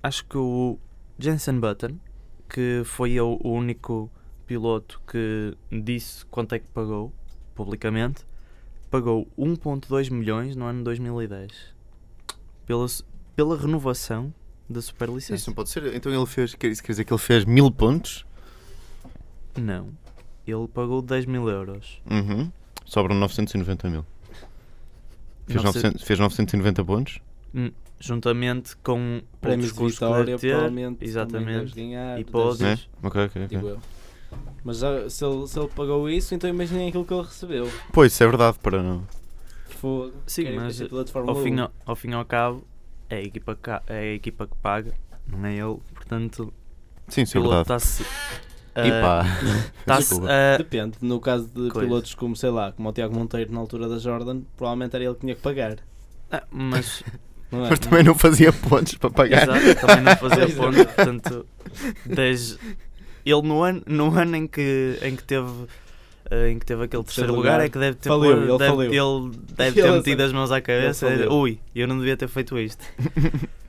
[0.02, 0.78] acho que o
[1.18, 1.98] Jensen Button,
[2.48, 4.10] que foi o único
[4.46, 7.12] piloto que disse quanto é que pagou
[7.54, 8.24] publicamente,
[8.90, 11.74] pagou 1.2 milhões no ano 2010
[12.64, 12.86] pela,
[13.34, 14.32] pela renovação
[14.68, 15.50] da Isso superlicença.
[15.50, 15.94] não pode ser.
[15.94, 16.55] Então ele fez.
[16.55, 18.24] Quer, isso quer dizer que ele fez mil pontos?
[19.57, 19.88] Não,
[20.46, 22.00] ele pagou 10 mil euros.
[22.11, 22.50] Uhum.
[22.85, 24.05] Sobram 990 mil.
[25.46, 27.20] Fez, 900 900, fez 990 pontos?
[27.98, 31.05] juntamente com Prémios de que deve ter, provavelmente.
[31.05, 31.74] exatamente.
[31.74, 32.59] ganhar, E pódios.
[32.61, 32.79] Né?
[33.02, 33.46] Ok, ok, ok.
[33.46, 33.81] Digo eu.
[34.62, 37.70] Mas já, se, ele, se ele pagou isso, então imaginem aquilo que ele recebeu.
[37.92, 39.07] Pois, isso é verdade, para não.
[39.68, 40.12] Fogo.
[40.26, 41.62] Sim, mas ao fim, 1.
[41.62, 42.64] ao, ao fim e ao cabo
[43.09, 44.92] é a equipa que, é a equipa que paga,
[45.27, 46.53] não é ele, portanto
[47.09, 47.83] Sim, o isso é piloto verdade.
[47.83, 48.03] está-se
[48.77, 49.25] E pá.
[49.81, 50.29] está-se Desculpa.
[50.33, 51.81] a Depende, no caso de Coisa.
[51.81, 55.14] pilotos como, sei lá, como o Tiago Monteiro na altura da Jordan, provavelmente era ele
[55.14, 55.77] que tinha que pagar.
[56.31, 57.03] ah, mas
[57.51, 57.71] Não é?
[57.71, 59.45] Mas também não fazia pontos para pagar.
[59.45, 60.49] exato, também não fazia é.
[60.49, 61.47] ponto, portanto
[62.05, 62.59] 10
[63.25, 65.49] ele no ano, no ano em que em que teve
[66.30, 68.58] eh, em que teve aquele terceiro lugar, lugar, é que deve ter faliu, pôr- ele
[68.58, 72.16] deve, ele deve ter Ele metido as mãos à cabeça ele ui, eu não devia
[72.16, 72.84] ter feito isto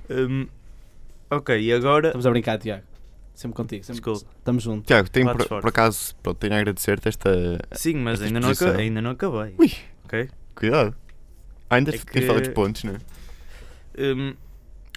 [0.10, 0.48] Hum,
[1.30, 2.84] ok, e agora Estamos a brincar, Tiago.
[3.34, 3.84] Sempre contigo.
[3.84, 4.02] Sempre...
[4.02, 4.32] Desculpa.
[4.40, 4.88] Estamos juntos.
[4.88, 7.30] Tiago, tenho por, por acaso, pronto, tenho a agradecer-te esta.
[7.74, 9.72] sim, mas esta ainda não, acabei, ainda não acabei Ui.
[10.06, 10.30] ok?
[10.56, 10.96] Cuidado.
[11.70, 12.98] Ah, ainda É que- falado dos pontos, não é?
[14.00, 14.34] Hum,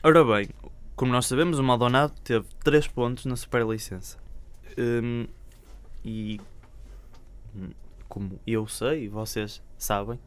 [0.02, 0.48] ora bem,
[0.96, 4.16] como nós sabemos, o Maldonado teve 3 pontos na Superlicença.
[4.78, 5.26] Hum,
[6.04, 6.40] e
[8.08, 10.18] como eu sei, e vocês sabem,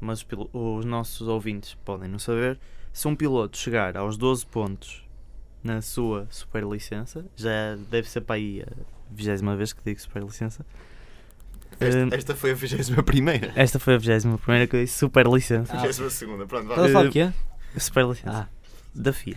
[0.00, 2.58] mas os, nossos ouvintes podem não saber,
[2.92, 5.04] se um piloto chegar aos 12 pontos
[5.62, 8.66] na sua Superlicença, já deve ser para aí a
[9.10, 10.64] vigésima vez que digo Superlicença.
[11.78, 13.52] Esta, Hum, esta foi a 21 primeira.
[13.56, 15.72] esta foi a vigésima primeira que eu disse Superlicença.
[15.76, 15.82] Ah.
[15.82, 16.92] 22 segunda, pronto, Estás a vá.
[16.92, 17.80] falar Eh, de quê?
[17.80, 18.30] Superlicença.
[18.30, 18.48] Ah,
[18.94, 19.36] da FIA.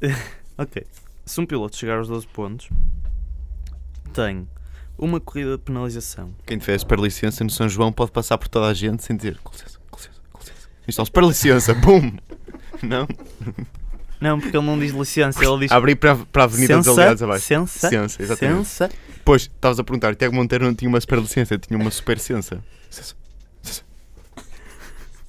[0.58, 0.86] ok.
[1.24, 2.68] Se um piloto chegar aos 12 pontos,
[4.12, 4.46] tem
[4.98, 6.34] uma corrida de penalização.
[6.46, 9.52] Quem tiver superlicença no São João pode passar por toda a gente sem dizer com
[9.52, 10.68] licença, com licença, com licença.
[10.86, 12.12] Isto é um superlicença, bum!
[12.82, 13.06] Não?
[14.20, 17.22] Não, porque ele não diz licença, ele diz Abrir para, para a Avenida dos Aliados
[17.22, 17.44] abaixo.
[17.46, 18.68] Sensa, Licença, exatamente.
[18.68, 18.90] sensa.
[19.24, 22.62] Pois, estavas a perguntar, Tiago Monteiro não tinha uma superlicença, tinha uma supercença.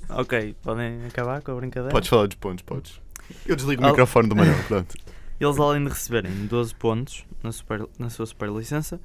[0.09, 1.91] Ok, podem acabar com a brincadeira.
[1.91, 2.99] Podes falar dos pontos, podes.
[3.45, 4.95] Eu desligo o Al- microfone do Manuel, pronto.
[5.39, 8.99] Eles, além de receberem 12 pontos na, super, na sua superlicença,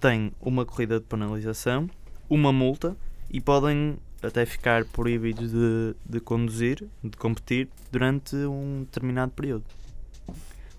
[0.00, 1.88] têm uma corrida de penalização,
[2.28, 2.96] uma multa
[3.30, 9.64] e podem até ficar proibidos de, de conduzir, de competir, durante um determinado período.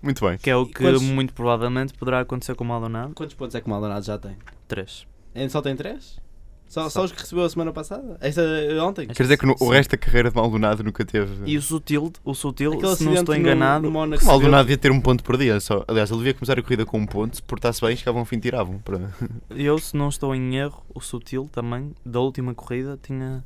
[0.02, 0.38] Muito bem.
[0.38, 3.14] Que é o que quantos- muito provavelmente poderá acontecer com o Maldonado.
[3.14, 4.36] quantos pontos é que o Maldonado já tem?
[4.68, 5.06] 3.
[5.34, 6.20] Ainda só tem 3?
[6.68, 8.18] Só, só os que recebeu a semana passada?
[8.20, 8.42] Esta
[8.82, 9.06] ontem?
[9.08, 11.32] Quer dizer que no- o resto da carreira de Maldonado nunca teve.
[11.50, 14.26] E o Sutil, o Sutil Aquele se não estou no- enganado, no Mónaco O se
[14.26, 15.82] Maldonado devia ter um ponto por dia só.
[15.88, 18.36] Aliás, ele devia começar a corrida com um ponto, se portasse bem, chegavam ao fim
[18.36, 18.78] e tiravam.
[18.80, 19.10] Para...
[19.50, 23.42] eu se não estou em erro, o Sutil também, da última corrida, tinha.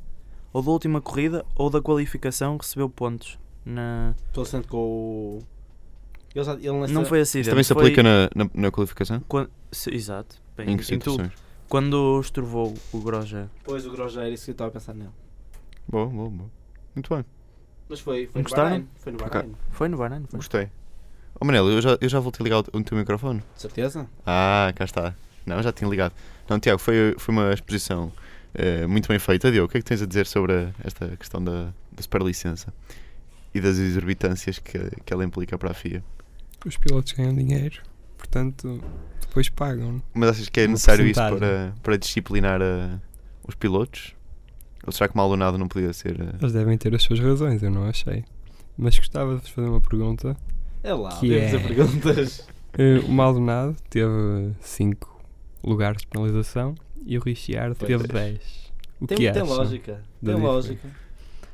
[0.51, 3.39] Ou da última corrida ou da qualificação recebeu pontos.
[3.65, 4.13] Na...
[4.33, 5.39] Pelo centro com o.
[6.35, 7.43] Ele, já- ele nessa- Não foi acidente.
[7.43, 9.21] Isto também se foi aplica na, na, na qualificação?
[9.29, 10.35] quan- se- Exato.
[10.57, 11.11] Bem, Em que em tudo.
[11.23, 11.43] situações?
[11.69, 13.49] Quando estrovou o Grosjean.
[13.63, 15.09] Pois o Grosjean era isso que eu estava a pensar nele.
[15.87, 16.49] Boa, boa, boa.
[16.95, 17.25] Muito bem.
[17.89, 18.69] Mas foi, foi no Gostaram?
[18.69, 18.87] Bahrein.
[18.95, 19.29] Foi no Ok.
[19.31, 19.55] Bahrein.
[19.71, 20.37] Foi no Bahrein, foi?
[20.37, 20.69] Gostei.
[21.39, 23.41] Oh Manel, eu já, eu já voltei a ligar o, o teu microfone.
[23.55, 24.07] De certeza?
[24.25, 25.15] Ah, cá está.
[25.45, 26.13] Não, já tinha ligado.
[26.47, 28.11] Não, Tiago, foi, foi uma exposição
[28.53, 29.51] eh, muito bem feita.
[29.51, 32.71] Diogo, o que é que tens a dizer sobre a- esta questão da, da superlicença
[33.53, 36.03] e das exorbitâncias que, que ela implica para a FIA?
[36.65, 37.81] Os pilotos ganham dinheiro,
[38.23, 38.81] portanto,
[39.21, 40.01] depois pagam.
[40.13, 42.97] Mas achas que é Uma necessário isso para, para disciplinar eh,
[43.47, 44.15] os pilotos?
[44.85, 46.19] Ou será que Maldonado não podia ser.
[46.19, 48.23] eh, Eles devem ter as suas razões, eu não achei.
[48.77, 50.35] Mas gostava de vos fazer uma pergunta.
[50.81, 52.47] É lá, Que é- fazer perguntas.
[52.75, 55.21] Eh, o Maldonado teve 5
[55.63, 56.73] lugares de penalização
[57.05, 58.07] e o Ricciardo Pois teve é.
[58.07, 58.71] 10.
[58.99, 59.93] O Tem, que tem lógica.
[59.93, 60.01] Tem
[60.33, 60.41] diferença?
[60.43, 60.89] lógica.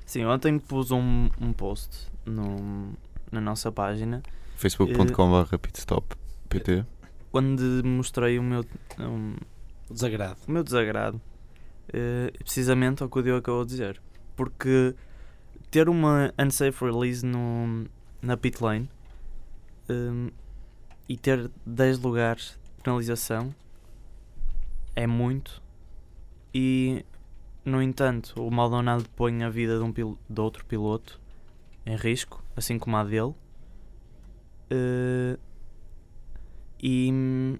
[0.05, 2.93] Sim, ontem pus um, um post no,
[3.29, 4.23] na nossa página
[4.55, 6.15] facebook.com.br pitstop
[6.49, 6.85] pt?
[7.31, 8.65] onde mostrei o meu,
[8.99, 9.35] um,
[9.89, 10.37] desagrado.
[10.47, 11.21] o meu desagrado
[11.93, 14.01] eh, precisamente ao que o Diogo acabou de dizer.
[14.35, 14.95] Porque
[15.69, 17.85] ter uma unsafe release no,
[18.21, 18.89] na pit lane
[19.89, 20.29] hum,
[21.07, 23.53] e ter 10 lugares de penalização
[24.95, 25.61] é muito
[26.53, 27.05] e
[27.63, 31.19] no entanto o Maldonado põe a vida de, um pil- de outro piloto
[31.85, 33.33] em risco, assim como a dele
[34.71, 35.37] Eh,
[36.81, 37.57] e,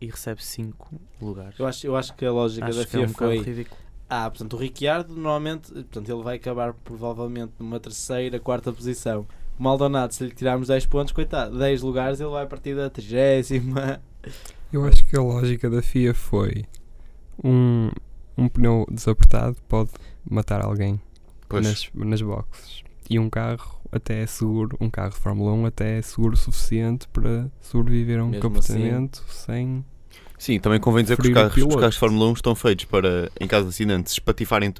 [0.00, 1.58] e recebe 5 lugares.
[1.58, 3.66] Eu acho, eu acho que a lógica Acho da que é FIA um foi.
[4.08, 9.26] Ah, portanto, o Ricciardo normalmente portanto, ele vai acabar provavelmente numa terceira, quarta posição.
[9.58, 14.00] O Maldonado, se lhe tirarmos 10 pontos, coitado, 10 lugares, ele vai partir da trigésima.
[14.72, 16.64] Eu acho que a lógica da FIA foi
[17.42, 17.90] um,
[18.36, 19.90] um pneu desapertado pode
[20.28, 21.00] matar alguém
[21.48, 21.66] Pois.
[21.66, 22.82] nas, nas boxes.
[23.08, 26.36] E um carro até é seguro, um carro de Fórmula 1 até é seguro o
[26.36, 29.84] suficiente para sobreviver a um Mesmo comportamento sem.
[30.38, 33.30] Sim, também convém dizer que os carros, os carros de Fórmula 1 estão feitos para,
[33.40, 34.72] em caso de acidente, se espatifarem.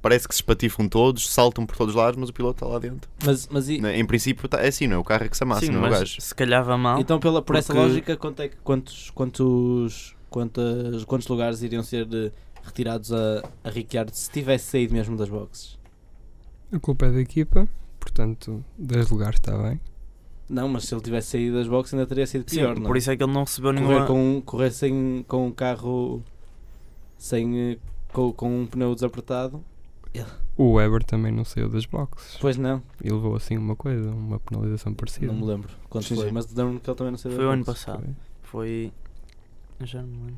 [0.00, 2.78] Parece que se espatifam todos, saltam por todos os lados, mas o piloto está lá
[2.78, 3.10] dentro.
[3.24, 4.98] Mas, mas e- Né, Em princípio tá- é assim, não é?
[5.00, 6.20] O carro é que se amassa, Sim, não é o mas gajo.
[6.20, 7.00] se calhar vai mal.
[7.00, 11.82] então, pela, por essa porque- lógica, quanto é que- quantos, quantos, quantos, quantos lugares iriam
[11.82, 12.30] ser eh,
[12.62, 15.76] retirados a, a Ricciardo se tivesse saído mesmo das boxes?
[16.72, 17.68] A culpa é da equipa,
[18.04, 19.80] portanto, 10 lugares está bem.
[20.48, 22.86] Não, mas se ele tivesse saído das boxes ainda teria sido Sim, pior, não?
[22.86, 24.06] por isso é que ele não recebeu correr nenhuma.
[24.06, 26.22] com, correr sem, com um carro
[27.16, 27.78] sem, eh,
[28.12, 29.64] com, com um pneu desapertado.
[30.56, 32.36] O Weber também não saiu das boxes.
[32.40, 35.26] Pois não, E levou assim uma coisa, uma penalização parecida.
[35.26, 36.30] não me lembro quando Sim, foi, sim.
[36.32, 38.16] mas lembro-me que ele também não saiu Foi o ano passado.
[38.42, 38.92] Foi.
[39.80, 40.36] eu Já não me lembro.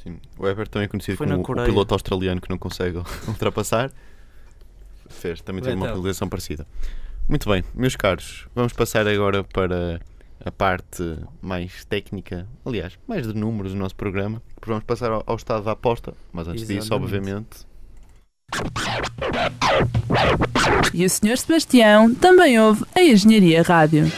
[0.00, 0.18] Sim.
[0.38, 3.90] O Weber também é conhecido Foi como o piloto australiano que não consegue ultrapassar.
[5.08, 6.64] Fez, também teve uma penalização parecida.
[7.28, 10.00] Muito bem, meus caros, vamos passar agora para
[10.44, 11.02] a parte
[11.42, 14.40] mais técnica, aliás, mais de números do nosso programa.
[14.54, 17.04] porque Vamos passar ao, ao estado da aposta, mas antes disso, Exatamente.
[17.16, 17.66] obviamente,
[20.94, 21.36] E o Sr.
[21.36, 24.10] Sebastião também ouve a Engenharia Rádio.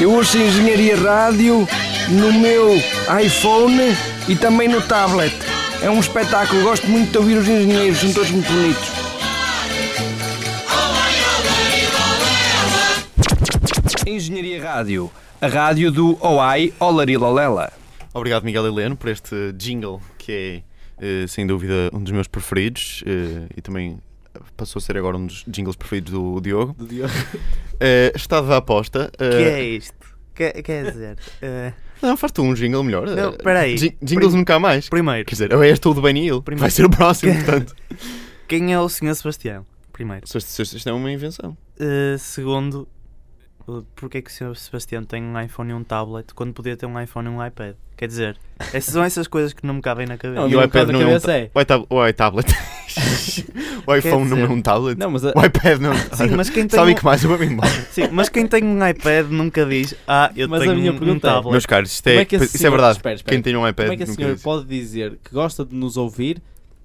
[0.00, 1.66] Eu ouço Engenharia Rádio
[2.10, 2.74] no meu
[3.24, 3.80] iPhone
[4.28, 5.32] e também no tablet.
[5.82, 8.88] É um espetáculo, gosto muito de ouvir os engenheiros, são todos muito bonitos.
[14.06, 17.72] Engenharia Rádio, a rádio do OAI Olarilolela.
[18.14, 20.62] Obrigado, Miguel Heleno, por este jingle que
[21.00, 23.98] é, eh, sem dúvida, um dos meus preferidos eh, e também
[24.56, 26.74] passou a ser agora um dos jingles preferidos do Diogo.
[26.78, 27.12] Do Diogo.
[27.84, 29.10] Eh, estado da aposta.
[29.18, 30.16] que é isto?
[30.32, 31.16] Que, quer dizer.
[32.02, 33.06] Não, faz tu um jingle melhor.
[33.06, 33.76] Não, peraí.
[33.78, 34.88] jing- Jingles Prim- nunca mais.
[34.88, 36.60] primeiro, Quer dizer, ou és tu o do Benny Hill, Primeiro.
[36.62, 37.74] vai ser o próximo, portanto.
[38.48, 39.14] quem é o Sr.
[39.14, 39.64] Sebastião?
[39.92, 40.24] Primeiro.
[40.26, 41.56] Isto é uma invenção.
[41.78, 42.88] Eh, segundo, uh,
[43.96, 44.56] porque é que o Sr.
[44.56, 47.74] Sebastião tem um iPhone e um tablet quando podia ter um iPhone e um iPad?
[47.96, 48.36] Quer dizer,
[48.72, 50.40] essas são essas coisas que não me cabem na cabeça.
[50.40, 51.50] Não, E o iPad não é um é.
[51.88, 52.46] O, o iTablet.
[53.86, 54.98] o iPhone não é um tablet.
[54.98, 55.94] Não, mas a- O iPad não.
[56.16, 57.70] Sim, mas quem tem Sabe um- que mais eu vou embora.
[57.90, 60.96] Sim, mas quem tem um iPad nunca diz Ah, eu Mas a tenho minha um,
[61.12, 61.52] um é, tablet.
[61.52, 62.96] Meus caros, isto é, é que esse isso é senhor- verdade.
[62.98, 63.34] espera, espera.
[63.36, 64.42] Quem tem um iPad Como é que esse nunca senhor diz.
[64.42, 66.42] pode dizer que gosta de nos ouvir,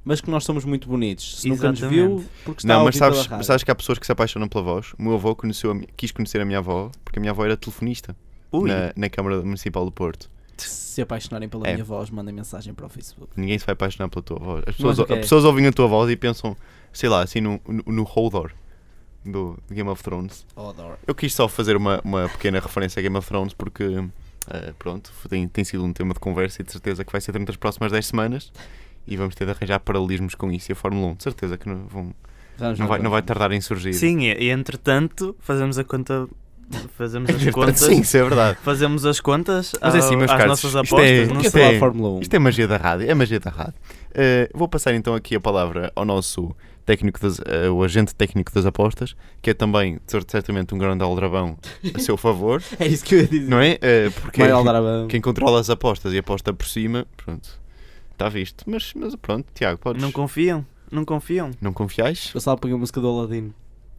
[0.07, 1.41] mas que nós somos muito bonitos?
[1.41, 2.07] Se nunca nos Exatamente.
[2.07, 4.63] viu, porque está a Não, mas sabes, sabes que há pessoas que se apaixonam pela
[4.63, 4.93] voz.
[4.97, 7.57] O meu avô conheceu a quis conhecer a minha avó porque a minha avó era
[7.57, 8.15] telefonista
[8.51, 10.29] Ui, na, na Câmara Municipal do Porto.
[10.55, 11.73] Se apaixonarem pela É.
[11.73, 13.31] minha voz, mandem mensagem para o Facebook.
[13.35, 14.63] Ninguém se vai apaixonar pela tua voz.
[14.65, 15.13] As pessoas, Mas o quê?
[15.13, 16.55] as pessoas ouvem a tua voz e pensam,
[16.93, 18.51] sei lá, assim no, no, no Hodor
[19.25, 20.45] do Game of Thrones.
[20.55, 20.97] Adoro.
[21.05, 23.83] Eu quis só fazer uma, uma pequena referência a Game of Thrones porque,
[24.49, 27.33] eh, pronto, tem, tem sido um tema de conversa e de certeza que vai ser
[27.33, 28.51] durante as próximas 10 semanas
[29.07, 31.15] e vamos ter de arranjar paralelismos com isso e a Fórmula 1.
[31.15, 32.13] De certeza que não, vão,
[32.57, 33.93] Vamos, não, vai, não vai tardar em surgir.
[33.93, 36.27] sim, e, e entretanto, fazemos a conta
[36.97, 37.79] fazemos as contas.
[37.79, 38.57] Sim, isso é verdade.
[38.61, 41.09] Fazemos as contas Mas é assim, meus às caros, nossas isto apostas.
[41.09, 41.51] é- não isto sei.
[41.51, 42.19] falar é- de Fórmula 1.
[42.21, 43.75] Isto é magia da rádio, é magia da rádio.
[44.13, 46.53] Eh, vou passar então aqui a palavra ao nosso
[46.85, 51.03] técnico, das, eh, o agente técnico das apostas, que é também cer- certamente um grande
[51.03, 51.57] aldrabão
[51.93, 53.49] a seu favor, É isso que eu ia dizer.
[53.49, 53.77] não é?
[53.81, 54.41] Eh, porque
[55.09, 57.47] quem controla as apostas e aposta por cima, pronto,
[58.17, 58.63] está visto.
[58.67, 60.01] Mas, mas pronto, Tiago, podes.
[60.01, 60.65] Não confiam?
[60.91, 61.51] Não confiam?
[61.61, 62.31] Não confiais?
[62.33, 63.53] Eu só ponho a música do Aladino.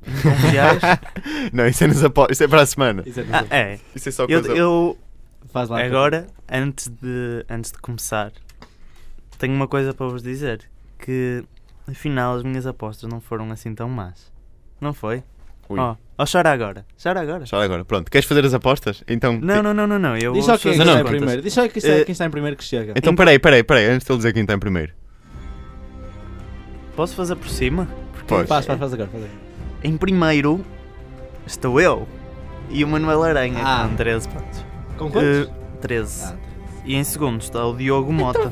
[0.07, 0.81] Não confiais?
[1.53, 3.03] não, isso é, nas apo- isso é para a semana.
[3.07, 3.79] Isso é ah, é.
[3.95, 4.57] Isso é só Eu, coisa.
[4.57, 4.99] eu
[5.53, 5.83] Faz lá.
[5.83, 8.33] agora, antes de, antes de começar,
[9.39, 10.69] tenho uma coisa para vos dizer.
[10.99, 11.45] Que
[11.87, 14.33] afinal as minhas apostas não foram assim tão más.
[14.81, 15.23] Não foi?
[15.69, 15.79] Ui.
[15.79, 16.85] Ó, ó, chora agora.
[17.03, 17.45] Chora agora.
[17.47, 18.11] Já agora, pronto.
[18.11, 19.03] Queres fazer as apostas?
[19.09, 19.39] Então.
[19.41, 20.17] Não, não, não, não, não.
[20.17, 21.17] Eu Diz vou só quem fazer Não, está não, em contas.
[21.19, 21.43] primeiro.
[21.43, 22.93] Diz só quem está, Eh, quem está em primeiro que chega.
[22.97, 24.93] Então, peraí, peraí, peraí, antes de ele dizer quem está em primeiro.
[26.97, 27.89] Posso fazer por cima?
[28.13, 28.49] Porque Podes.
[28.49, 29.09] Faz, faz, faz agora.
[29.11, 29.39] Faz agora.
[29.85, 30.65] Em primeiro
[31.47, 32.09] estou eu
[32.71, 33.87] e o Manuel Aranha Ah.
[33.89, 34.65] com 13 pontos.
[34.97, 35.49] Com quantos?
[35.49, 36.25] Eh, 13.
[36.25, 36.37] Ah,
[36.85, 38.51] E em segundo está o Diogo Mota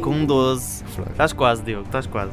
[0.00, 0.84] com 12.
[0.84, 1.10] Fraco.
[1.10, 2.32] Estás quase, Diogo, estás quase.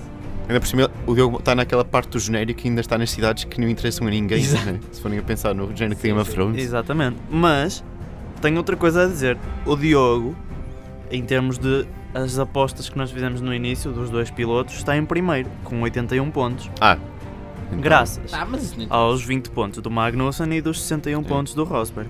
[0.49, 3.43] Ainda por cima, o Diogo está naquela parte do genérico que ainda está nas cidades
[3.43, 4.41] que não interessam a ninguém.
[4.47, 4.79] Né?
[4.91, 6.62] Se forem a pensar no genérico de Game of Thrones.
[6.63, 7.17] Exatamente.
[7.29, 7.83] Mas
[8.41, 9.38] tenho outra coisa a dizer.
[9.65, 10.35] O Diogo,
[11.12, 11.85] em termos de
[12.15, 16.31] as apostas que nós fizemos no início dos dois pilotos, está em primeiro, com 81
[16.31, 16.67] pontos.
[16.81, 16.97] Ah,
[17.67, 18.47] então, Graças Ah,
[18.89, 22.09] aos 20 pontos do Magnussen e dos 61 pontos do Rosberg.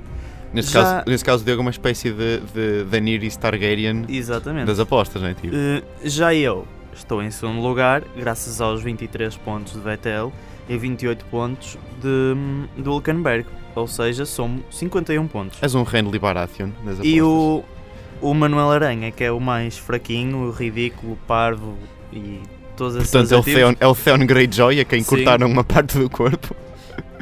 [0.53, 4.65] Neste, Já- caso, neste caso, o Diogo é uma espécie de, de Daenerys Targaryen Exatamente.
[4.67, 5.33] das apostas, não é?
[5.33, 10.31] Tipo, Eh, já eu estou em segundo lugar, graças aos 23 pontos de Vettel
[10.67, 13.45] e 28 pontos de, de Hülkenberg.
[13.75, 15.59] Ou seja, somos 51 pontos.
[15.61, 17.05] és um Renly Baratheon das apostas.
[17.05, 17.63] E o,
[18.21, 21.77] o Manuel Aranha, que é o mais fraquinho, o ridículo, parvo
[22.11, 22.39] e
[22.75, 23.61] todas essas Portanto, é o, adjetivos.
[23.61, 25.09] Theon, é o Theon Greyjoy a quem Sim.
[25.09, 26.55] cortaram uma parte do corpo.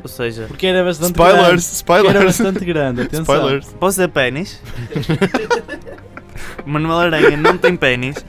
[0.01, 1.83] Ou seja, Porque era bastante Spoilers, grande.
[1.83, 3.21] Porque Era spoilers, bastante grande, atenção.
[3.35, 3.65] spoilers.
[3.73, 4.61] posso dizer pênis?
[6.67, 8.23] Manuel Aranha não tem pênis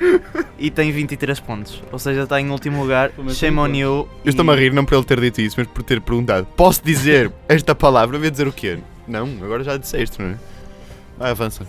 [0.59, 1.83] e tem 23 pontos.
[1.92, 3.11] Ou seja, está em último lugar.
[3.31, 4.09] Shame on you.
[4.24, 6.46] Eu estou-me a rir não por ele ter dito isso, mas por ter perguntado.
[6.57, 8.16] Posso dizer esta palavra?
[8.16, 8.79] Eu ia dizer o quê?
[9.07, 10.38] Não, agora já disseste, não é?
[11.18, 11.66] Vai, avança.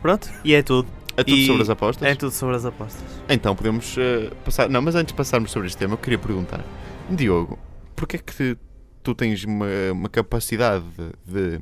[0.00, 0.88] Pronto, e é tudo.
[1.16, 2.08] É tudo E sobre as apostas?
[2.08, 3.04] É tudo sobre as apostas.
[3.28, 4.68] Então podemos eh, passar.
[4.68, 6.64] Não, mas antes de passarmos sobre este tema, eu queria perguntar:
[7.10, 7.58] Diogo,
[7.94, 8.56] porquê é que
[9.02, 10.84] tu tens uma, uma capacidade
[11.26, 11.60] de,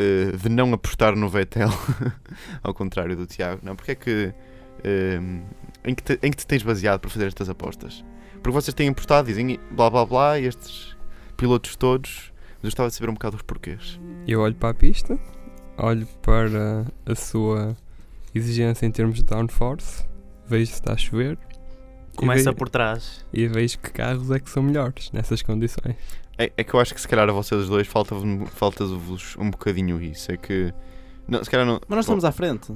[0.00, 1.68] eh, de não apostar no Vettel,
[2.62, 3.60] ao contrário do Tiago?
[3.62, 4.32] Não, porque é que.
[4.84, 5.20] eh,
[5.84, 8.04] em, que te, em que te tens baseado para fazer estas apostas?
[8.42, 10.96] Porque vocês têm apostado, dizem blá blá blá, estes
[11.36, 12.32] pilotos todos.
[12.56, 13.98] Mas eu estava a saber um bocado os porquês.
[14.26, 15.18] Eu olho para a pista,
[15.78, 17.76] olho para a sua
[18.34, 20.04] exigência em termos de downforce,
[20.46, 21.38] vejo se está a chover
[22.20, 23.24] Começa por trás.
[23.32, 25.96] e vejo que carros é que são melhores nessas condições.
[26.38, 30.00] É, é que eu acho que se calhar a vocês dois falta-vos falta-vos um bocadinho
[30.00, 30.32] isso.
[30.32, 30.72] É que.
[31.28, 31.80] Não, se calhar não.
[31.86, 32.72] Mas nós estamos à frente.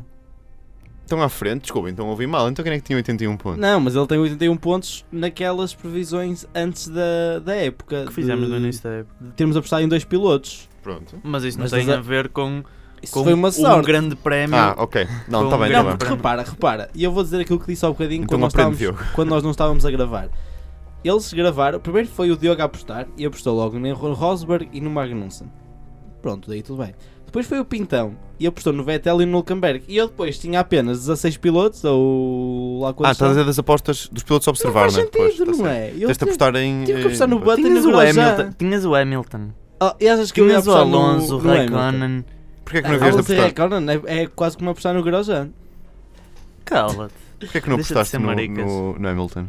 [1.02, 2.48] Estão à frente, desculpa, então ouvi mal.
[2.48, 3.60] Então quem é que tinha 81 pontos?
[3.60, 8.06] Não, mas ele tem 81 pontos naquelas previsões antes da, da época.
[8.06, 9.14] Que fizemos de, no início da época.
[9.20, 10.66] de termos apostado em dois pilotos.
[10.82, 11.18] Pronto.
[11.22, 12.62] Mas isso não Mas tem a ver com,
[13.04, 13.86] Isso com foi uma um sorte.
[13.86, 14.56] grande prémio.
[14.56, 15.06] Ah, ok.
[15.28, 15.96] Não, está bem, um Não, bem.
[15.96, 18.52] porque repara, repara, e eu vou dizer aquilo que disse há bocadinho Então quando, nós
[18.52, 20.28] estávamos, quando nós não estávamos a gravar.
[21.04, 24.90] Eles gravaram, primeiro foi o Diogo a apostar e apostou logo no Rosberg e no
[24.90, 25.50] Magnussen.
[26.22, 26.94] Pronto, daí tudo bem.
[27.26, 29.82] Depois foi o Pintão e apostou no Vettel e no Hülkenberg.
[29.88, 34.08] E eu depois tinha apenas 16 pilotos, ou lá Ah, estás a dizer das apostas
[34.10, 35.04] dos pilotos a Não observar, faz não é?
[35.04, 35.90] sentido, Pois, tá não é?
[35.98, 36.84] Eu Tens de apostar em.
[36.84, 37.98] tive que apostar no eh, Button e Tinhas no.
[37.98, 39.48] Hamilton, tinhas o Hamilton.
[39.82, 41.38] Oh, e achas que eu ia Tinhas o Alonso, o?
[41.40, 42.24] Raikkonen.
[42.64, 43.66] Porquê é que Ah, não havias de apostar?
[43.68, 45.50] Raikkonen é, é quase como apostar no Grosjean.
[46.64, 47.14] Cala-te.
[47.40, 48.64] Porquê é que não Deixa de apostaste ser no, maricas.
[48.66, 49.46] no, no Hamilton?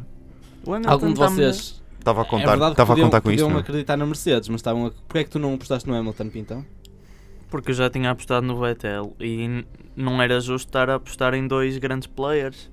[0.65, 3.07] O Hamilton Algum de tá vocês Estava a é contar, verdade que estava a podiam,
[3.07, 3.61] contar com isto, podiam não é?
[3.61, 4.91] acreditar na Mercedes, mas estavam a...
[4.91, 6.65] Porquê é que tu não apostaste no Hamilton, Pintão?
[7.49, 11.33] Porque eu já tinha apostado no Vettel e n- não era justo estar a apostar
[11.33, 12.69] em dois grandes players.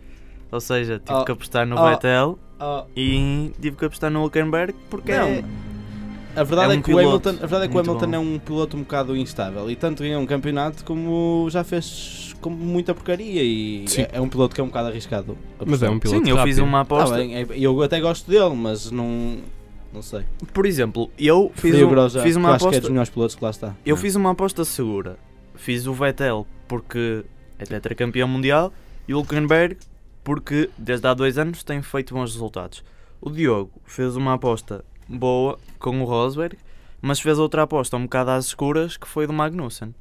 [0.51, 4.23] Ou seja, tive Oh, que apostar no oh, Vettel Oh, e tive que apostar no
[4.25, 5.27] Hülkenberg porque Não.
[5.29, 5.45] é-
[6.35, 8.07] a verdade É é, um que o piloto Hamilton, a verdade é que o Hamilton
[8.07, 8.15] bom.
[8.15, 12.51] é um piloto um bocado instável e tanto ganhou um campeonato como já fez com
[12.51, 14.03] muita porcaria e Sim.
[14.03, 15.37] é, é um piloto que é um bocado arriscado.
[15.65, 16.65] Mas é um piloto Sim, eu fiz rápido.
[16.65, 17.17] uma aposta.
[17.17, 19.39] bem, é- eu até gosto dele, mas não
[19.93, 20.23] não sei.
[20.55, 22.81] Por exemplo, eu fiz, o um- fiz que eu uma acho que é aposta.
[22.81, 23.75] dos melhores pilotos que lá está.
[23.85, 25.17] Eu fiz uma aposta segura.
[25.55, 27.23] Fiz o Vettel porque
[27.59, 28.73] é tetracampeão mundial
[29.07, 29.77] e o Hülkenberg
[30.25, 32.83] porque desde há dois anos tem feito bons resultados.
[33.21, 36.57] O Diogo fez uma aposta boa com o Rosberg,
[37.01, 39.95] mas fez outra aposta um bocado às escuras que foi do Magnussen.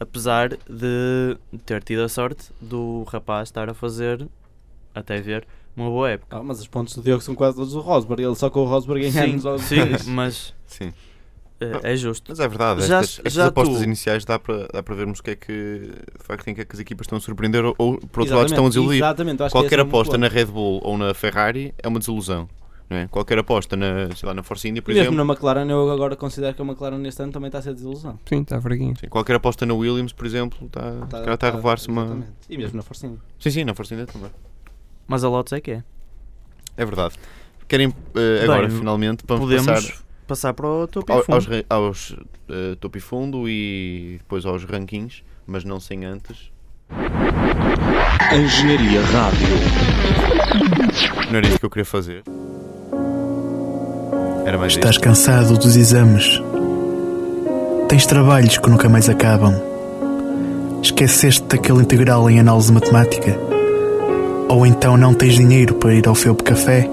[0.00, 4.26] Apesar de ter tido a sorte do rapaz estar a fazer,
[4.94, 6.36] até ver, uma boa época.
[6.36, 8.64] Ah, mas os pontos do Diogo são quase todos do Rosberg, ele só com o
[8.64, 9.76] Rosberg Sim, ganhando os sim,
[10.10, 10.92] mas Sim.
[11.60, 12.26] É, é justo.
[12.30, 15.18] Mas é verdade, Já- estas, estas já apostas tu- iniciais dá para, dá para vermos
[15.18, 17.64] o que é que de facto em que é que as equipas estão a surpreender
[17.64, 18.98] ou, ou, por outro lado estão a Exatamente, desiludir.
[18.98, 22.48] Exatamente, Qualquer é aposta na Red Bull ou na Ferrari é uma desilusão.
[22.90, 23.06] Não é?
[23.08, 25.90] Qualquer aposta na, sei lá, na Force India, por E mesmo exemplo, na McLaren, eu
[25.90, 28.18] agora considero que a McLaren neste ano também está a ser desilusão.
[28.26, 28.94] Sim, está fraguinho.
[28.98, 32.24] sim, qualquer aposta na Williams, por exemplo, está, calhar está a revelar-se uma.
[32.48, 33.18] E mesmo na Force India.
[33.38, 34.30] Sim, sim, na Force India também.
[35.06, 35.84] Mas a Lotus é que é.
[36.78, 37.14] É verdade.
[37.66, 41.34] Querem eh, agora, Bem, finalmente, vamos Podemos passar passar para o topo e ao- fundo.
[41.34, 42.16] aos, aos
[42.48, 46.50] eh, topo e fundo e depois aos rankings, mas não sem antes.
[48.34, 49.48] Engenharia Rádio.
[51.30, 52.22] Não era isso que eu queria fazer.
[54.48, 55.02] Era mais Estás isto.
[55.04, 56.40] cansado dos exames.
[57.86, 59.54] Tens trabalhos que nunca mais acabam.
[60.82, 63.38] Esqueceste daquele integral em análise matemática?
[64.48, 66.88] Ou então não tens dinheiro para ir ao Felpe Café?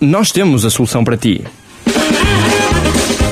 [0.00, 1.44] Nós temos a solução para ti.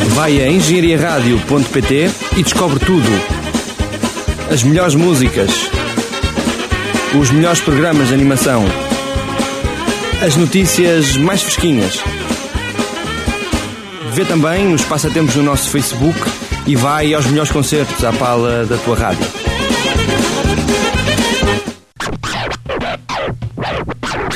[0.09, 3.09] Vai a engenhariaradio.pt e descobre tudo.
[4.52, 5.50] As melhores músicas,
[7.18, 8.66] os melhores programas de animação,
[10.22, 12.02] as notícias mais fresquinhas.
[14.19, 16.19] Vê também os passatempos no nosso Facebook
[16.66, 19.25] e vai aos melhores concertos à pala da tua rádio.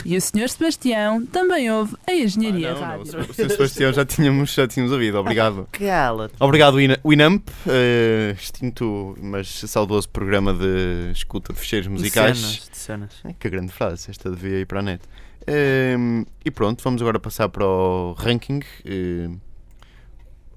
[0.04, 0.48] E o Sr.
[0.48, 3.20] Sebastião também ouve a Engenharia Ah, não, não, Rádio.
[3.28, 3.50] o Sr.
[3.50, 5.66] Sebastião já tínhamos, já tínhamos ouvido, obrigado.
[5.72, 6.34] Cala-te.
[6.38, 12.36] Obrigado, Wina- Winamp, eh, extinto, mas saudoso programa de escuta de fecheiros musicais.
[12.38, 13.10] De cenas, de cenas.
[13.24, 15.02] Ai, que grande frase, esta devia ir para a net.
[15.44, 18.60] Ehm, e pronto, vamos agora passar para o ranking.
[18.84, 19.38] ehm,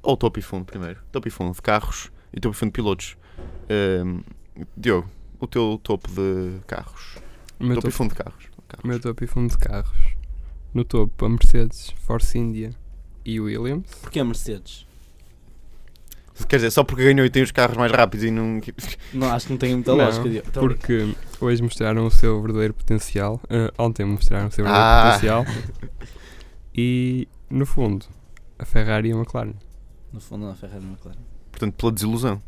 [0.06, 1.00] ou top e fundo primeiro.
[1.12, 3.18] Top e fundo de carros e top e fundo de pilotos.
[3.70, 4.20] Ehm,
[4.78, 7.18] Diogo, o teu topo de carros.
[7.60, 8.46] O meu topo e topo, fundo de carros.
[8.68, 8.84] carros.
[8.84, 9.98] o meu topo e fundo de carros.
[10.74, 12.72] No topo, a Mercedes, Force India
[13.24, 13.90] e Williams.
[14.02, 14.86] Porque a Mercedes?
[16.50, 18.60] Quer dizer, só porque ganhou e tem os carros mais rápidos e não.
[19.14, 20.28] Não, acho que não tem muita Não, lógica.
[20.28, 23.40] Então, porque hoje mostraram o seu verdadeiro potencial.
[23.50, 25.14] Ah, ontem mostraram o seu verdadeiro Ah.
[25.14, 25.46] potencial.
[26.78, 28.06] E, no fundo,
[28.60, 29.54] a Ferrari e a McLaren.
[30.16, 31.20] No fundo, na Ferrari e McLaren.
[31.52, 32.42] Portanto, pela desilusão.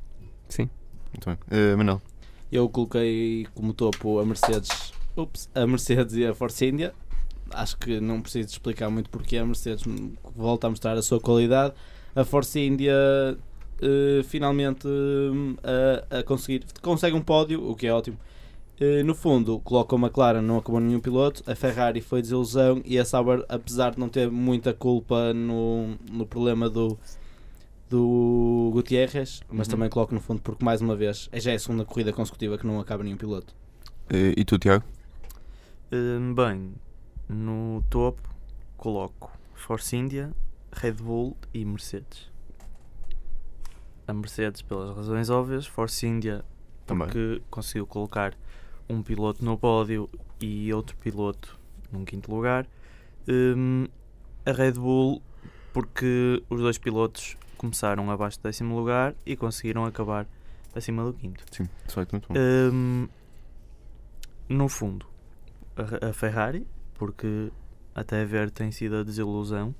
[0.47, 0.69] Sim.
[1.13, 1.75] Muito bem.
[1.75, 2.01] Manel.
[2.49, 6.93] Eu coloquei como topo a Mercedes, ups, a Mercedes e a Force India.
[7.51, 9.83] Acho que não preciso explicar muito porque a Mercedes
[10.33, 11.73] volta a mostrar a sua qualidade.
[12.15, 12.95] A Force India
[13.81, 18.17] eh, finalmente eh, a, a conseguir consegue um pódio, o que é ótimo.
[18.79, 21.43] Eh, no fundo, coloca a McLaren, não acabou nenhum piloto.
[21.45, 26.25] A Ferrari foi desilusão e a Sauber, apesar de não ter muita culpa no, no
[26.25, 26.97] problema do,
[27.89, 29.71] do Gutierrez, mas Uhum.
[29.71, 32.67] também coloco no fundo porque mais uma vez já é a segunda corrida consecutiva que
[32.67, 33.55] não acaba nenhum piloto.
[34.09, 34.83] Eh, e tu, Tiago?
[35.91, 36.73] Hum, bem,
[37.29, 38.21] no topo
[38.75, 40.31] coloco Force India,
[40.71, 42.29] Red Bull e Mercedes.
[44.07, 46.43] A Mercedes pelas razões óbvias, Force India
[46.85, 47.07] Também.
[47.07, 48.33] porque conseguiu colocar
[48.89, 50.09] um piloto no pódio
[50.39, 51.57] e outro piloto
[51.91, 52.65] num quinto lugar.
[53.27, 53.85] Hum,
[54.45, 55.21] a Red Bull
[55.73, 60.25] porque os dois pilotos começaram abaixo do décimo lugar e conseguiram acabar
[60.75, 61.43] acima do quinto.
[61.51, 62.35] Sim, facto, muito bom.
[62.37, 63.07] Hum,
[64.47, 65.05] no fundo,
[65.75, 67.51] a, a Ferrari, porque
[67.93, 69.73] até ver tem sido a desilusão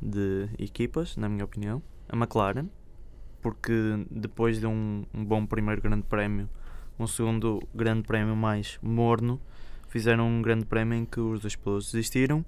[0.00, 1.82] de equipas, na minha opinião.
[2.08, 2.68] A McLaren,
[3.42, 6.48] porque depois de um, um bom primeiro grande prémio,
[6.98, 9.40] um segundo grande prémio mais morno,
[9.88, 12.44] fizeram um grande prémio em que os dois pilotos desistiram.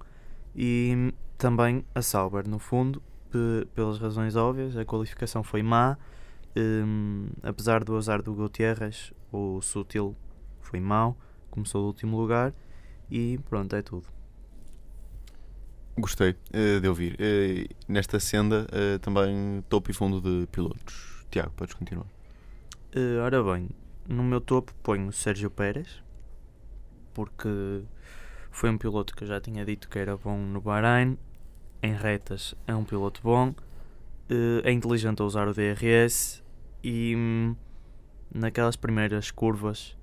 [0.55, 3.01] E também a Sauber, no fundo,
[3.73, 5.97] pelas razões óbvias, a qualificação foi má.
[6.55, 10.15] Hum, apesar do azar do Gutierrez, o Sutil
[10.59, 11.17] foi mau,
[11.49, 12.53] começou do último lugar
[13.09, 14.07] e pronto, é tudo.
[15.97, 17.15] Gostei eh, de ouvir.
[17.19, 21.25] Eh, nesta senda, eh, também topo e fundo de pilotos.
[21.29, 22.07] Tiago, podes continuar.
[23.23, 23.69] Ora bem,
[24.07, 26.01] no meu topo ponho o Sérgio Pérez,
[27.13, 27.83] porque
[28.49, 31.17] foi um piloto que eu já tinha dito que era bom no Bahrein.
[31.83, 33.53] Em retas é um piloto bom,
[34.29, 36.43] eh, é inteligente a usar o DRS
[36.83, 37.55] e hum,
[38.33, 39.97] naquelas primeiras curvas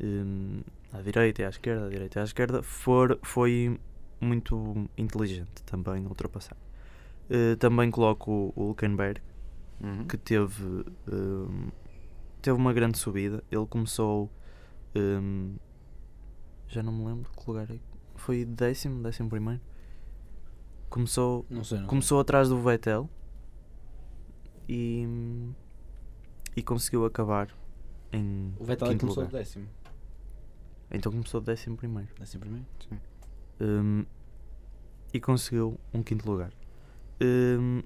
[0.00, 3.78] hum, à direita e à esquerda, à direita e à esquerda, for, foi
[4.20, 6.56] muito inteligente também a ultrapassar.
[7.28, 9.20] Eh, também coloco o Hülkenberg,
[10.08, 11.68] que teve, hum,
[12.40, 13.42] teve uma grande subida.
[13.50, 14.30] Ele começou.
[14.94, 15.56] hum,
[16.68, 17.78] já não me lembro que lugar é.
[18.16, 19.60] Foi décimo, décimo primeiro.
[20.88, 23.08] Começou, Não sei, não começou atrás do Vettel
[24.68, 25.06] e,
[26.56, 27.48] e conseguiu acabar
[28.12, 29.32] em O Vettel é quinto começou lugar.
[29.32, 29.68] de décimo.
[30.90, 32.08] Então começou décimo primeiro.
[32.18, 32.66] Décimo primeiro?
[33.60, 34.04] Hum,
[35.12, 36.52] e conseguiu um quinto lugar.
[37.20, 37.82] Hum,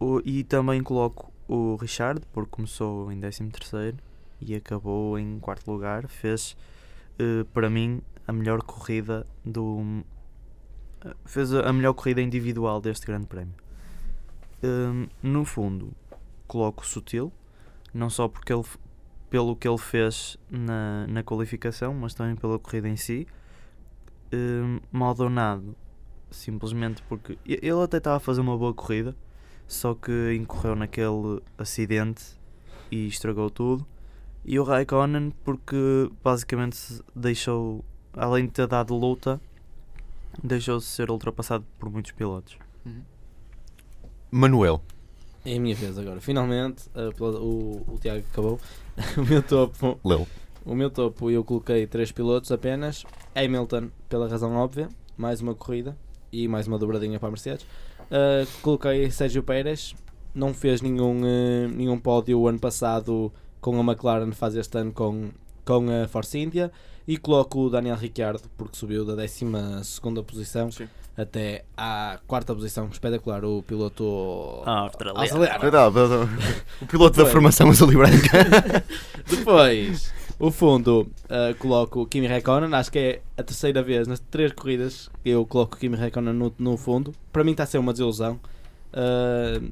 [0.00, 3.94] O- e também coloco o Richard, porque começou em 13
[4.40, 6.08] e acabou em quarto lugar.
[6.08, 6.56] Fez,
[7.18, 10.02] eh, para mim, a melhor corrida do.
[11.24, 13.54] Fez a melhor corrida individual deste Grande Prémio.
[14.62, 15.92] Hum, no fundo,
[16.46, 17.32] coloco Sutil,
[17.92, 18.64] não só porque ele,
[19.28, 23.26] pelo que ele fez na, na qualificação, mas também pela corrida em si.
[24.32, 25.76] Hum, Maldonado,
[26.30, 29.14] simplesmente porque ele até estava a fazer uma boa corrida,
[29.66, 32.24] só que incorreu naquele acidente
[32.90, 33.86] e estragou tudo.
[34.44, 39.40] E o Raikkonen, porque basicamente deixou, além de ter dado luta,
[40.42, 42.56] deixou-se ser ultrapassado por muitos pilotos.
[44.30, 44.82] Manuel.
[45.44, 46.20] É a minha vez agora.
[46.20, 48.58] Finalmente, uh, o, o Tiago acabou.
[49.16, 50.00] o meu topo.
[50.04, 50.26] Leu.
[50.64, 53.04] O meu topo eu coloquei três pilotos apenas.
[53.34, 55.96] Hamilton, pela razão óbvia, mais uma corrida
[56.32, 57.66] e mais uma dobradinha para a Mercedes.
[58.04, 59.94] Uh, coloquei Sérgio Pérez,
[60.34, 63.30] não fez nenhum, uh, nenhum pódio o ano passado
[63.60, 65.30] com a McLaren, faz este ano com,
[65.64, 66.72] com a Force India.
[67.06, 69.44] E coloco o Daniel Ricciardo, porque subiu da 12
[70.26, 70.70] posição
[71.16, 72.88] até à quarta posição.
[72.90, 75.20] Espetacular, o piloto Ah, australiano.
[76.82, 78.84] O piloto da formação azul e branca.
[79.28, 82.74] Depois, o fundo, uh, coloco o Kimi Räikkönen.
[82.74, 86.34] Acho que é a terceira vez nas três corridas que eu coloco o Kimi Räikkönen
[86.34, 87.12] no, no fundo.
[87.32, 88.40] Para mim está a ser uma desilusão.
[88.92, 89.70] Uh,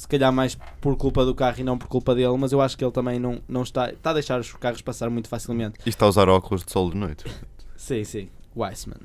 [0.00, 2.74] se calhar mais por culpa do carro e não por culpa dele, mas eu acho
[2.78, 5.78] que ele também não, não está, está a deixar os carros passar muito facilmente.
[5.84, 7.24] E está a usar óculos de sol de noite.
[7.76, 8.28] Sim, sim.
[8.56, 8.96] Weissman.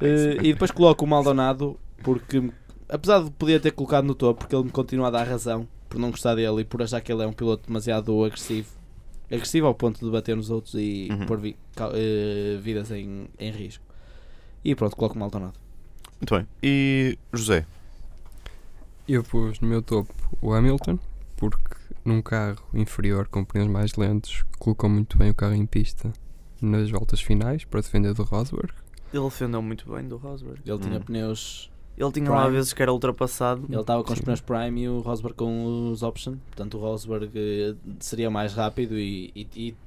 [0.00, 2.48] Uh, e depois coloco o Maldonado porque,
[2.88, 5.98] apesar de poder ter colocado no topo, porque ele me continua a dar razão por
[5.98, 8.68] não gostar dele e por achar que ele é um piloto demasiado agressivo.
[9.30, 11.26] Agressivo ao ponto de bater nos outros e Uhum.
[11.26, 11.56] pôr vi-
[11.94, 13.84] eh, vidas em, em risco.
[14.64, 15.54] E pronto, coloco o Maldonado.
[16.20, 16.46] Muito bem.
[16.62, 17.66] E José?
[19.08, 20.98] Eu pus no meu topo o Hamilton,
[21.36, 26.12] porque num carro inferior com pneus mais lentos, colocou muito bem o carro em pista
[26.60, 28.72] nas voltas finais para defender do Rosberg.
[29.12, 30.60] Ele defendeu muito bem do Rosberg.
[30.66, 31.02] Ele tinha Hum.
[31.02, 31.70] pneus.
[31.96, 32.38] Ele tinha Prime.
[32.40, 33.64] lá vezes que era ultrapassado.
[33.70, 34.24] Ele estava com os Sim.
[34.24, 36.36] pneus Prime e o Rosberg com os Option.
[36.48, 39.32] Portanto, o Rosberg eh, seria mais rápido e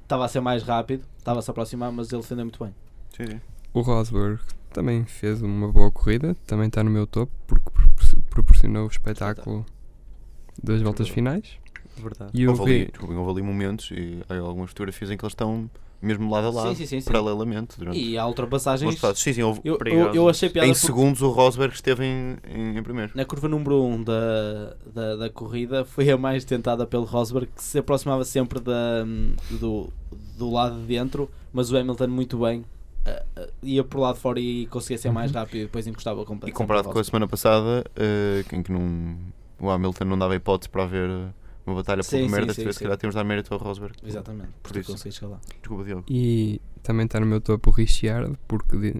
[0.04, 1.04] estava a ser mais rápido.
[1.18, 2.74] Estava a se aproximar, mas ele defendeu muito bem.
[3.16, 3.42] Sim, sim.
[3.74, 4.40] O Rosberg
[4.74, 7.70] também fez uma boa corrida, também está no meu topo, porque
[8.44, 9.66] proporcionou o espetáculo
[10.62, 11.58] das voltas finais.
[11.98, 12.32] Verdade.
[12.34, 15.34] E o Houve ali, desculpem, houve ali momentos e há algumas fotografias em que eles
[15.34, 15.70] estão
[16.02, 17.06] mesmo lado a lado, Sim, sim, sim, sim.
[17.12, 17.78] paralelamente.
[17.78, 18.98] Durante E há ultrapassagens.
[19.16, 22.38] Sim, sim, houve- Eu, eu, eu achei piada em porque segundos o Rosberg esteve em,
[22.50, 23.12] em, em primeiro.
[23.14, 27.50] na curva número 1 um da, da, da corrida foi a mais tentada pelo Rosberg
[27.54, 29.04] que se aproximava sempre da,
[29.60, 29.90] do,
[30.38, 32.64] do lado de dentro, mas o Hamilton muito bem
[33.64, 36.56] ia por lá de fora e conseguia ser mais rápido e depois encostava E completamente.
[36.58, 39.18] comparado ao com a semana passada, eh, em que não,
[39.60, 41.10] o Hamilton não dava hipótese para haver
[41.66, 42.86] uma batalha Sim, pelo primeiro, sim, desta sim, vez se sim.
[42.86, 43.96] calhar temos de dar mérito ao Rosberg.
[44.04, 44.92] Exatamente, Por porque isso.
[44.92, 45.40] consegui chegar lá.
[45.60, 46.04] Desculpa, Diogo.
[46.10, 48.96] E também está no meu topo o Ricciardo, porque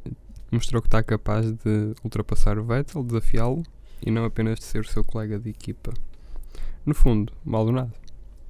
[0.52, 3.64] mostrou que está capaz de ultrapassar o Vettel, desafiá-lo
[4.06, 5.94] e não apenas de ser o seu colega de equipa.
[6.86, 7.92] No fundo, Maldonado.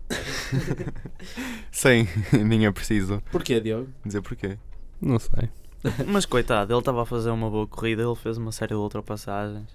[1.71, 2.07] Sem,
[2.45, 3.87] nem é preciso Porquê, Diogo?
[4.05, 4.57] dizer porquê.
[5.01, 5.49] Não sei.
[6.07, 9.67] Mas coitado, ele estava a fazer uma boa corrida, ele fez uma série de ultrapassagens.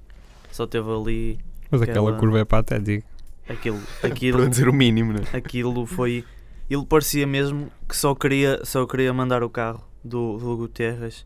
[0.53, 1.39] Só teve ali
[1.71, 3.07] Mas aquela Aquela- curva é patética.
[3.49, 3.81] aquilo.
[4.01, 5.21] Para Aquilo, dizer o mínimo, né?
[5.33, 6.25] aquilo foi.
[6.69, 11.25] Ele parecia mesmo que só queria, só queria mandar o carro do, do Guterres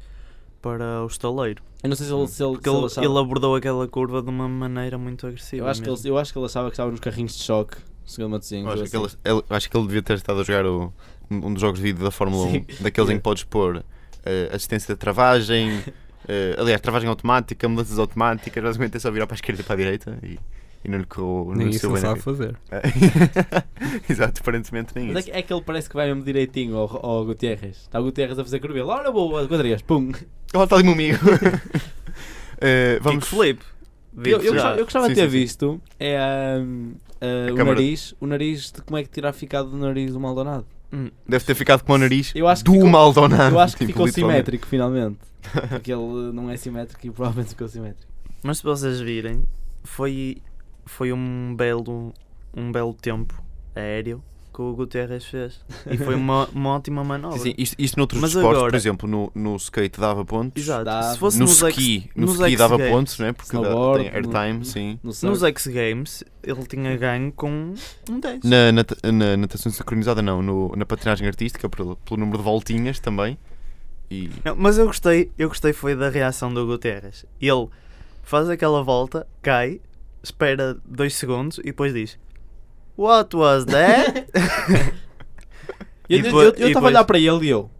[0.62, 1.62] para o estaleiro.
[1.82, 4.28] Eu não sei se ele, se ele, se ele achava- ele abordou aquela curva de
[4.28, 5.64] uma maneira muito agressiva.
[5.66, 7.76] eu, acho que ele, eu acho que ele achava que estava nos carrinhos de choque,
[8.04, 8.66] segundo Matosinhos.
[8.66, 9.16] Eu acho, que assim.
[9.24, 10.92] ele, ele- acho que ele devia ter estado a jogar o-
[11.30, 12.64] um dos jogos de vídeo da Fórmula Sim.
[12.80, 13.84] 1, daqueles em que podes pôr
[14.24, 15.82] eh, assistência de travagem,
[16.28, 19.74] eh, aliás, travagem automática, mudanças automáticas, basicamente é só virar para a esquerda e para
[19.74, 20.38] a direita e,
[20.84, 22.56] e não lhe correu Nem isso ele sabe fazer.
[24.08, 25.30] Exato, aparentemente nem Mas é isso.
[25.30, 27.76] que, é que ele parece que vai mesmo direitinho ao, ao Gutierrez.
[27.78, 28.78] Está o Gutierrez a fazer curva.
[28.78, 30.12] ele, Olha, boa, Gutierrez, pum.
[30.54, 31.18] Olha, está ali meu amigo.
[32.60, 33.22] Eh, vamos.
[33.24, 33.60] Kickflip.
[34.24, 35.38] Eu, eu, gostava, eu gostava Sim, de ter sim, sim.
[35.38, 39.70] visto é, ahm, ah, o câmara- nariz, o nariz de como é que terá ficado
[39.70, 40.66] do nariz do Maldonado.
[40.92, 43.54] Hum, Deve ter ficado com o nariz Eu acho do ficou- Maldonado.
[43.54, 45.18] Eu acho que tipo, ficou simétrico finalmente.
[45.68, 48.10] Porque ele não é simétrico e provavelmente ficou simétrico.
[48.42, 49.44] Mas se vocês virem,
[49.84, 50.38] foi,
[50.86, 52.12] foi um belo
[52.56, 53.40] um belo tempo
[53.76, 54.22] aéreo
[54.58, 55.60] que o Guterres fez.
[55.88, 57.38] E foi uma, uma ótima manobra.
[57.38, 60.60] Sim, sim, isto, isto noutros Mas desportos, agora- por exemplo, no, no skate dava pontos.
[60.60, 61.12] Exato.
[61.12, 63.32] Se fosse No nos ski, no nos ski X dava Games- pontos, não é?
[63.32, 64.98] Porque dá- Snowboard, tem airtime, no- sim.
[65.00, 65.42] No Nos.
[65.44, 67.72] X Games ele tinha ganho com
[68.10, 68.40] um 10.
[68.42, 70.42] Na, nata- na natação sincronizada, não.
[70.42, 73.38] No- na patinagem artística, pelo, pelo número de voltinhas também.
[74.10, 77.24] E Não, mas eu gostei, eu gostei foi da reação do Guterres.
[77.40, 77.68] Ele
[78.24, 79.80] faz aquela volta, cai,
[80.20, 82.18] espera dois segundos e depois diz
[82.98, 84.26] What was that?
[86.08, 87.70] Eu E estava depois- a olhar para ele e eu.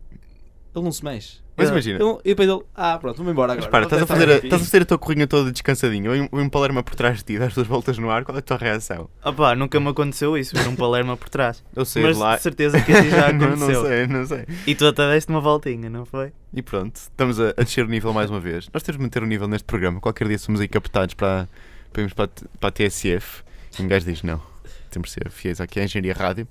[0.74, 1.38] Ele não se mexe.
[1.56, 1.98] Mas imagina.
[1.98, 2.60] ele- e depois ele.
[2.76, 3.70] Ah, pronto, vamos embora Mas agora.
[3.70, 6.10] para, estás a, Não fazer a, estás a fazer a tua corrinha toda descansadinho.
[6.12, 8.22] Vem vem um palerma por trás de ti, das duas voltas no ar.
[8.24, 9.08] Qual é a tua reação?
[9.24, 11.64] Opá, nunca me aconteceu isso, ver um Palerma por trás.
[11.74, 12.36] Eu sei Mas lá.
[12.36, 13.82] de certeza que assim já não, aconteceu.
[13.82, 14.44] não sei, não sei.
[14.68, 16.30] E tu até deste uma voltinha, não foi?
[16.54, 18.68] E pronto, estamos a, a descer o nível mais uma vez.
[18.72, 20.00] Nós temos de manter o nível neste programa.
[20.00, 21.48] Qualquer dia somos aí captados para,
[21.92, 22.28] para irmos para,
[22.60, 23.42] para a TSF.
[23.76, 24.40] E um gajo diz: não,
[24.88, 26.46] temos de ser fiéis aqui à Engenharia Rádio.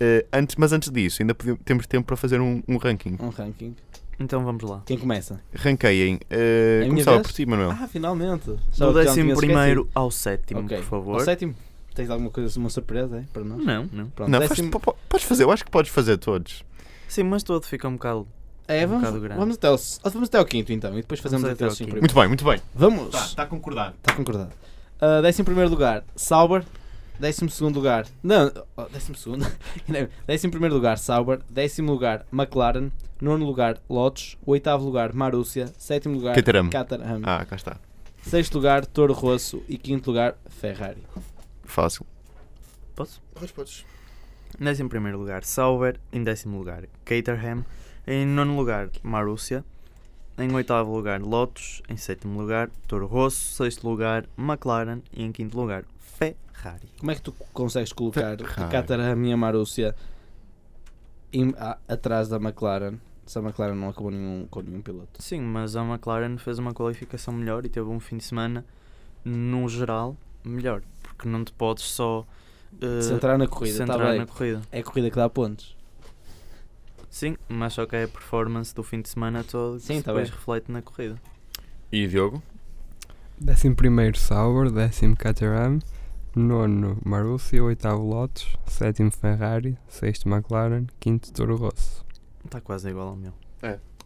[0.00, 3.16] Eh, antes, mas antes disso, ainda podemos- temos tempo para fazer um, um ranking.
[3.20, 3.74] Um ranking.
[4.18, 4.82] Então vamos lá.
[4.86, 5.40] Quem começa?
[5.54, 6.14] Ranqueiem.
[6.30, 7.26] Uh, começava vez?
[7.26, 7.70] por ti, Manuel.
[7.72, 8.54] Ah, finalmente.
[8.72, 10.76] Já Do décimo primeiro ao sétimo, Ok.
[10.78, 11.14] por favor.
[11.14, 11.54] Ao sétimo?
[11.94, 13.64] Tens alguma coisa, uma surpresa aí para nós?
[13.64, 14.06] Não, não.
[14.10, 14.70] Pronto, não, faz- décimo...
[14.70, 16.64] po- podes fazer, eu acho que podes fazer todos.
[17.08, 18.26] Sim, mas todo fica um bocado.
[18.68, 19.38] É, um vamos, bocado grande.
[19.40, 21.70] vamos, até ao, ah, vamos até ao quinto então e depois fazemos Vamos até até
[21.72, 21.90] ao quinto.
[21.90, 22.00] primeiro.
[22.02, 22.60] Muito bem, muito bem.
[22.74, 23.14] Vamos!
[23.28, 23.94] Está concordado.
[23.96, 24.52] Está concordado.
[25.00, 26.64] Uh, décimo primeiro lugar, Sauber.
[27.22, 28.04] Décimo segundo lugar.
[28.20, 29.46] Não, oh, décimo segundo.
[30.26, 31.38] Décimo primeiro lugar, Sauber.
[31.48, 32.90] Décimo lugar, McLaren.
[33.20, 34.36] Nono lugar, Lotus.
[34.44, 35.68] Oitavo lugar, Marúcia.
[35.78, 36.68] Sétimo lugar, Caterham.
[36.68, 37.20] Caterham.
[37.22, 37.76] Ah, cá está.
[38.22, 39.62] Sexto lugar, Toro Rosso.
[39.68, 41.00] E quinto lugar, Ferrari.
[41.62, 42.04] Fácil.
[42.96, 43.22] Posso?
[43.32, 43.86] Podes, podes.
[44.60, 46.00] Em décimo primeiro lugar, Sauber.
[46.12, 47.64] Em décimo lugar, Caterham.
[48.04, 49.64] Em nono lugar, Marúcia.
[50.36, 51.82] Em oitavo lugar, Lotus.
[51.88, 53.54] Em sétimo lugar, Toro Rosso.
[53.54, 55.02] Sexto lugar, McLaren.
[55.12, 56.36] E em quinto lugar, Ferrari.
[56.98, 58.70] Como é que tu consegues colocar a Ferrari.
[58.72, 59.94] Caterham e a Marúcia
[61.32, 62.96] em- a- atrás da McLaren?
[63.26, 65.22] Se a McLaren não acabou nenhum, com nenhum piloto.
[65.22, 68.64] Sim, mas a McLaren fez uma qualificação melhor e teve um fim de semana,
[69.24, 70.82] no geral, melhor.
[71.02, 72.26] Porque não te podes só
[72.80, 74.18] eh, Centrar na corrida, tá centrar bem.
[74.18, 74.60] na corrida.
[74.72, 75.76] É a corrida que dá pontos.
[77.08, 80.12] Sim, mas só que é a performance do fim de semana todo que Sim, tá
[80.12, 80.38] depois bem.
[80.38, 81.16] reflete na corrida.
[81.92, 82.42] E Diogo?
[83.38, 85.78] Décimo primeiro Sauber, décimo Caterham,
[86.34, 92.04] nono Marussia, oitavo Lotus, sétimo Ferrari, sexto McLaren, quinto Toro Rosso.
[92.44, 93.32] Está quase igual ao meu.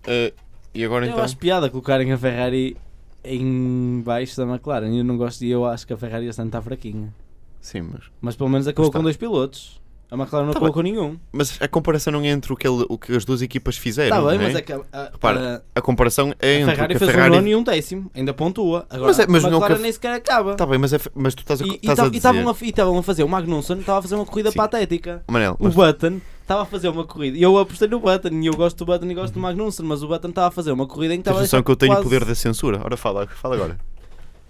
[0.06, 0.32] Eh,
[0.74, 1.24] e agora Eu então?
[1.24, 2.76] acho piada colocarem a Ferrari
[3.24, 4.94] em baixo da McLaren.
[4.94, 7.12] Eu não gosto e eu acho que a Ferrari está fraquinha.
[7.60, 8.04] Sim, mas.
[8.20, 8.98] Mas pelo menos acabou Mas tá.
[8.98, 9.80] com dois pilotos.
[10.09, 11.18] A McLaren não Tá acabou com nenhum.
[11.32, 14.16] Mas a comparação não é entre o que, ele- o que as duas equipas fizeram.
[14.16, 14.42] Está bem, é?
[14.46, 16.98] mas é que a, a- Repara, A comparação é a, entre Ferrari o que a
[17.07, 17.32] fez Ferrari.
[17.32, 18.11] um nono e um décimo.
[18.14, 18.86] Ainda pontua.
[18.88, 20.54] Agora Mas é- mas a McLaren que a- nem sequer acaba.
[20.54, 22.16] Tá bem, mas, é, mas tu estás a, E- estás a e dizer.
[22.18, 24.57] estavam a, e estavam a fazer, o Magnussen estava a fazer uma corrida Sim.
[24.57, 25.24] patética.
[25.28, 27.36] Manel, O mas, Button estava a fazer uma corrida.
[27.36, 28.28] E eu apostei no Button.
[28.28, 29.84] E eu gosto do Button e gosto do Magnussen.
[29.84, 31.74] Mas o Button estava a fazer uma corrida em que estava a deixar que eu
[31.74, 32.80] tenho o quase- poder da censura?
[32.84, 33.76] Ora, fala, fala agora.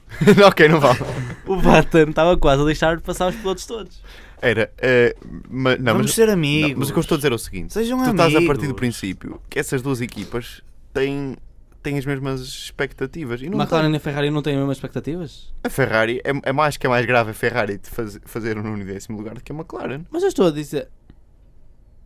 [0.46, 0.98] ok, não vale.
[1.46, 4.02] O Button estava quase a deixar passar os pilotos todos.
[4.42, 4.70] Era.
[4.78, 5.16] eh,
[5.48, 6.74] ma- não, Vamos mas, ser não, amigos.
[6.76, 8.26] mas o que eu estou a dizer é o seguinte: Sejam tu amigos.
[8.26, 10.62] estás a partir do princípio que essas duas equipas
[10.92, 11.36] têm,
[11.82, 13.40] têm as mesmas expectativas.
[13.40, 13.94] E não McLaren têm.
[13.94, 15.52] e a Ferrari não têm as mesmas expectativas?
[15.64, 18.76] A Ferrari é, é mais que é mais grave a Ferrari de faz- fazer um
[18.78, 20.88] e décimo lugar do que a McLaren, Mas eu estou a dizer.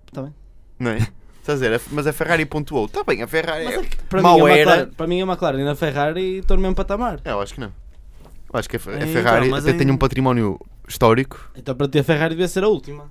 [0.07, 0.35] Está bem.
[0.79, 0.99] não é?
[1.41, 2.85] Estás a dizer, mas a Ferrari pontuou.
[2.87, 3.79] Está bem, a Ferrari Mas é.
[3.81, 4.61] é para, mau mim, a era.
[4.61, 7.21] McLaren, para mim, a McLaren e a Ferrari estão no mesmo patamar.
[7.25, 7.73] Eu acho que não.
[8.53, 10.61] Eu acho que a, Então, Ferrari mas até em- tem um património
[10.91, 13.11] histórico, Então, para ti, a Ferrari devia ser a última.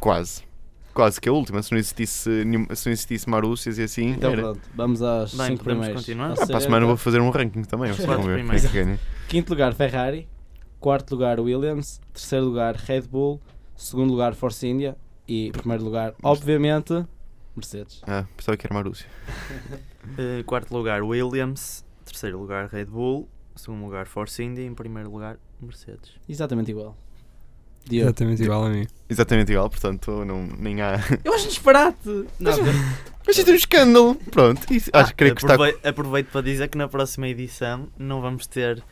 [0.00, 0.42] quase.
[0.94, 1.62] Quase que a última.
[1.62, 4.08] Se não existisse, se não existisse Marúcias e assim.
[4.10, 4.42] Então, era.
[4.42, 6.00] pronto, vamos às Bem, 5 podemos primeiros.
[6.02, 6.32] continuar?
[6.32, 7.90] Ah, para a semana vou fazer um ranking também.
[7.90, 9.00] Vocês vão ver quem é que ganha.
[9.28, 10.28] Quinto lugar, Ferrari.
[10.78, 11.98] Quarto lugar, Williams.
[12.12, 13.40] Terceiro lugar, Red Bull.
[13.74, 14.94] Segundo lugar, Force India.
[15.26, 17.06] E primeiro lugar, obviamente,
[17.56, 18.02] Mercedes.
[18.06, 19.06] Ah, pensava que era Marúcia.
[20.18, 21.84] Eh, quarto lugar, Williams.
[22.04, 23.28] Terceiro lugar, Red Bull.
[23.54, 24.66] Segundo lugar, Force India.
[24.66, 26.12] Em primeiro lugar, Mercedes.
[26.28, 26.96] Exatamente igual.
[27.84, 28.06] Diogo.
[28.08, 28.86] Exatamente igual a mim.
[29.08, 31.00] Exatamente igual, portanto não, nem há.
[31.24, 31.98] Eu acho disparate.
[32.38, 32.52] Não,
[33.26, 34.14] Mas isto é um escândalo!
[34.30, 35.54] Pronto, isso, acho que creio que está.
[35.54, 38.82] Aprove- Aproveito para dizer que na próxima edição não vamos ter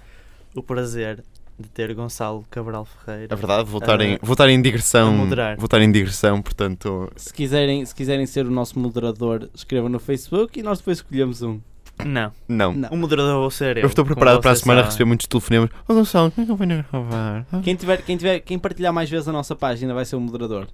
[0.54, 1.22] o prazer
[1.58, 3.32] de ter Gonçalo Cabral Ferreira.
[3.32, 5.28] É verdade, vou estar, em, Ah, vou estar em digressão.
[5.30, 7.12] a estar em digressão, portanto.
[7.16, 11.42] se, quiserem, se quiserem ser o nosso moderador, escrevam no Facebook e nós depois escolhemos
[11.42, 11.60] um.
[12.04, 12.72] Não, Não.
[12.74, 12.88] Não.
[12.90, 13.82] o moderador vou ser eu.
[13.82, 14.90] Eu estou preparado para a semana sabem.
[14.90, 15.70] receber muitos telefonemas.
[15.88, 17.46] Ô Gonçalo, como é que eu venho gravar?
[17.62, 20.66] Quem, tiver, quem, tiver, quem partilhar mais vezes a nossa página vai ser o moderador.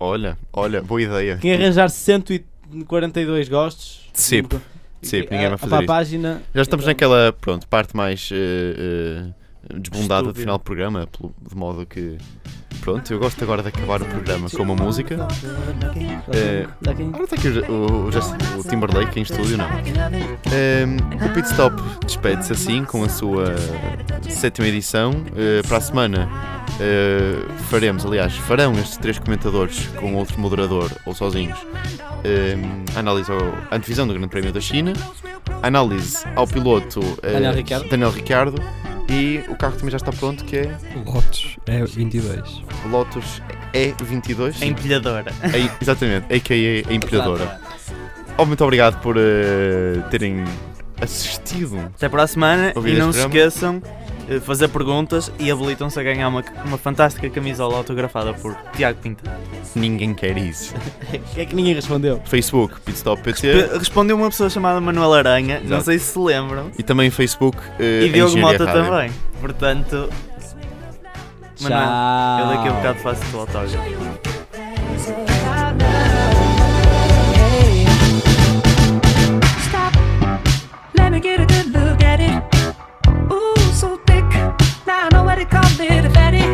[0.00, 1.38] Olha, olha, boa ideia.
[1.38, 4.08] Quem arranjar 142 gostos.
[4.12, 4.42] Sim,
[5.02, 5.86] sim, ninguém vai a- fazer para a isso.
[5.86, 6.42] página.
[6.54, 9.32] Já estamos então- naquela pronto, parte mais eh, eh,
[9.74, 12.16] desbundada do final do programa, pelo- de modo que.
[12.80, 15.16] Pronto, eu gosto agora de acabar o programa com uma música.
[16.32, 17.48] Eh, Agora está aqui
[18.58, 19.66] o, Timberlake em estúdio, não?
[20.52, 21.74] Ehm, o Pit Stop
[22.06, 23.54] despede-se assim com a sua
[24.30, 25.12] sétima edição.
[25.36, 26.28] Eh, para a semana
[26.80, 31.58] eh, faremos, aliás, farão estes três comentadores com outro moderador ou sozinhos
[32.24, 33.38] ehm, análise ao,
[33.70, 34.92] a antevisão do Grande Prémio da China,
[35.62, 37.88] análise ao piloto Daniel Ricciardo.
[37.88, 38.62] Daniel Ricciardo
[39.08, 42.62] E o carro também já está pronto, que é Lotus é 22.
[42.90, 43.42] Lotus
[43.72, 44.62] E22.
[44.62, 45.32] A empilhadora.
[45.42, 46.90] A- exatamente, a.k.a.
[46.90, 47.60] a empilhadora.
[48.36, 50.44] Oh, muito obrigado por eh, terem
[51.00, 51.78] assistido.
[51.96, 53.82] Até para a semana Ouvir e não se esqueçam
[54.28, 59.24] eh, fazer perguntas e habilitam-se a ganhar uma, uma fantástica camisola autografada por Tiago Pinto.
[59.74, 60.74] Ninguém quer isso.
[61.34, 62.20] que é que ninguém respondeu?
[62.26, 63.78] Facebook, Pitstop PT.
[63.78, 65.70] Respondeu uma pessoa chamada Manuel Aranha, Exato.
[65.70, 66.70] não sei se se lembram.
[66.78, 67.56] E também Facebook.
[67.56, 68.84] Uh, e Diogo Mota Rádio.
[68.84, 69.10] também.
[69.40, 70.10] Portanto.
[71.56, 71.70] Tchau.
[71.70, 73.78] Manuel, eu daqui a um bocado faço o autógrafo.
[81.20, 81.57] get it
[84.88, 86.46] Now I nobody called me the fatty.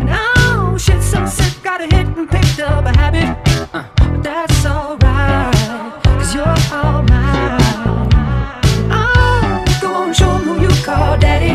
[0.00, 3.30] And oh, shit, so sick, got a hit and picked up a habit.
[3.72, 5.54] But that's alright,
[6.02, 8.10] cause you're all mine.
[8.90, 11.54] Oh, go on, show who you call daddy.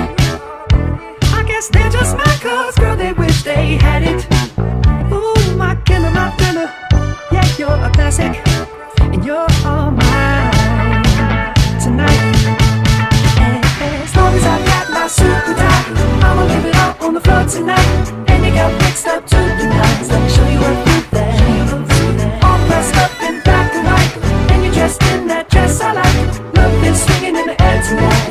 [1.36, 4.26] I guess they're just my cuz, girl, they wish they had it.
[5.12, 6.72] Ooh, my killer, my thriller.
[7.30, 8.39] Yeah, you're a classic,
[9.02, 11.43] and you're all mine
[11.84, 12.24] tonight.
[13.82, 15.59] As long as I got my suit.
[16.22, 18.11] I'ma leave it all on the floor tonight.
[18.30, 20.09] And you got mixed up to the nines.
[20.09, 22.43] Let me show you what you that.
[22.43, 24.51] All dressed up in black and white.
[24.51, 26.55] And you're dressed in that dress I like.
[26.55, 28.28] Love is swinging in the air tonight.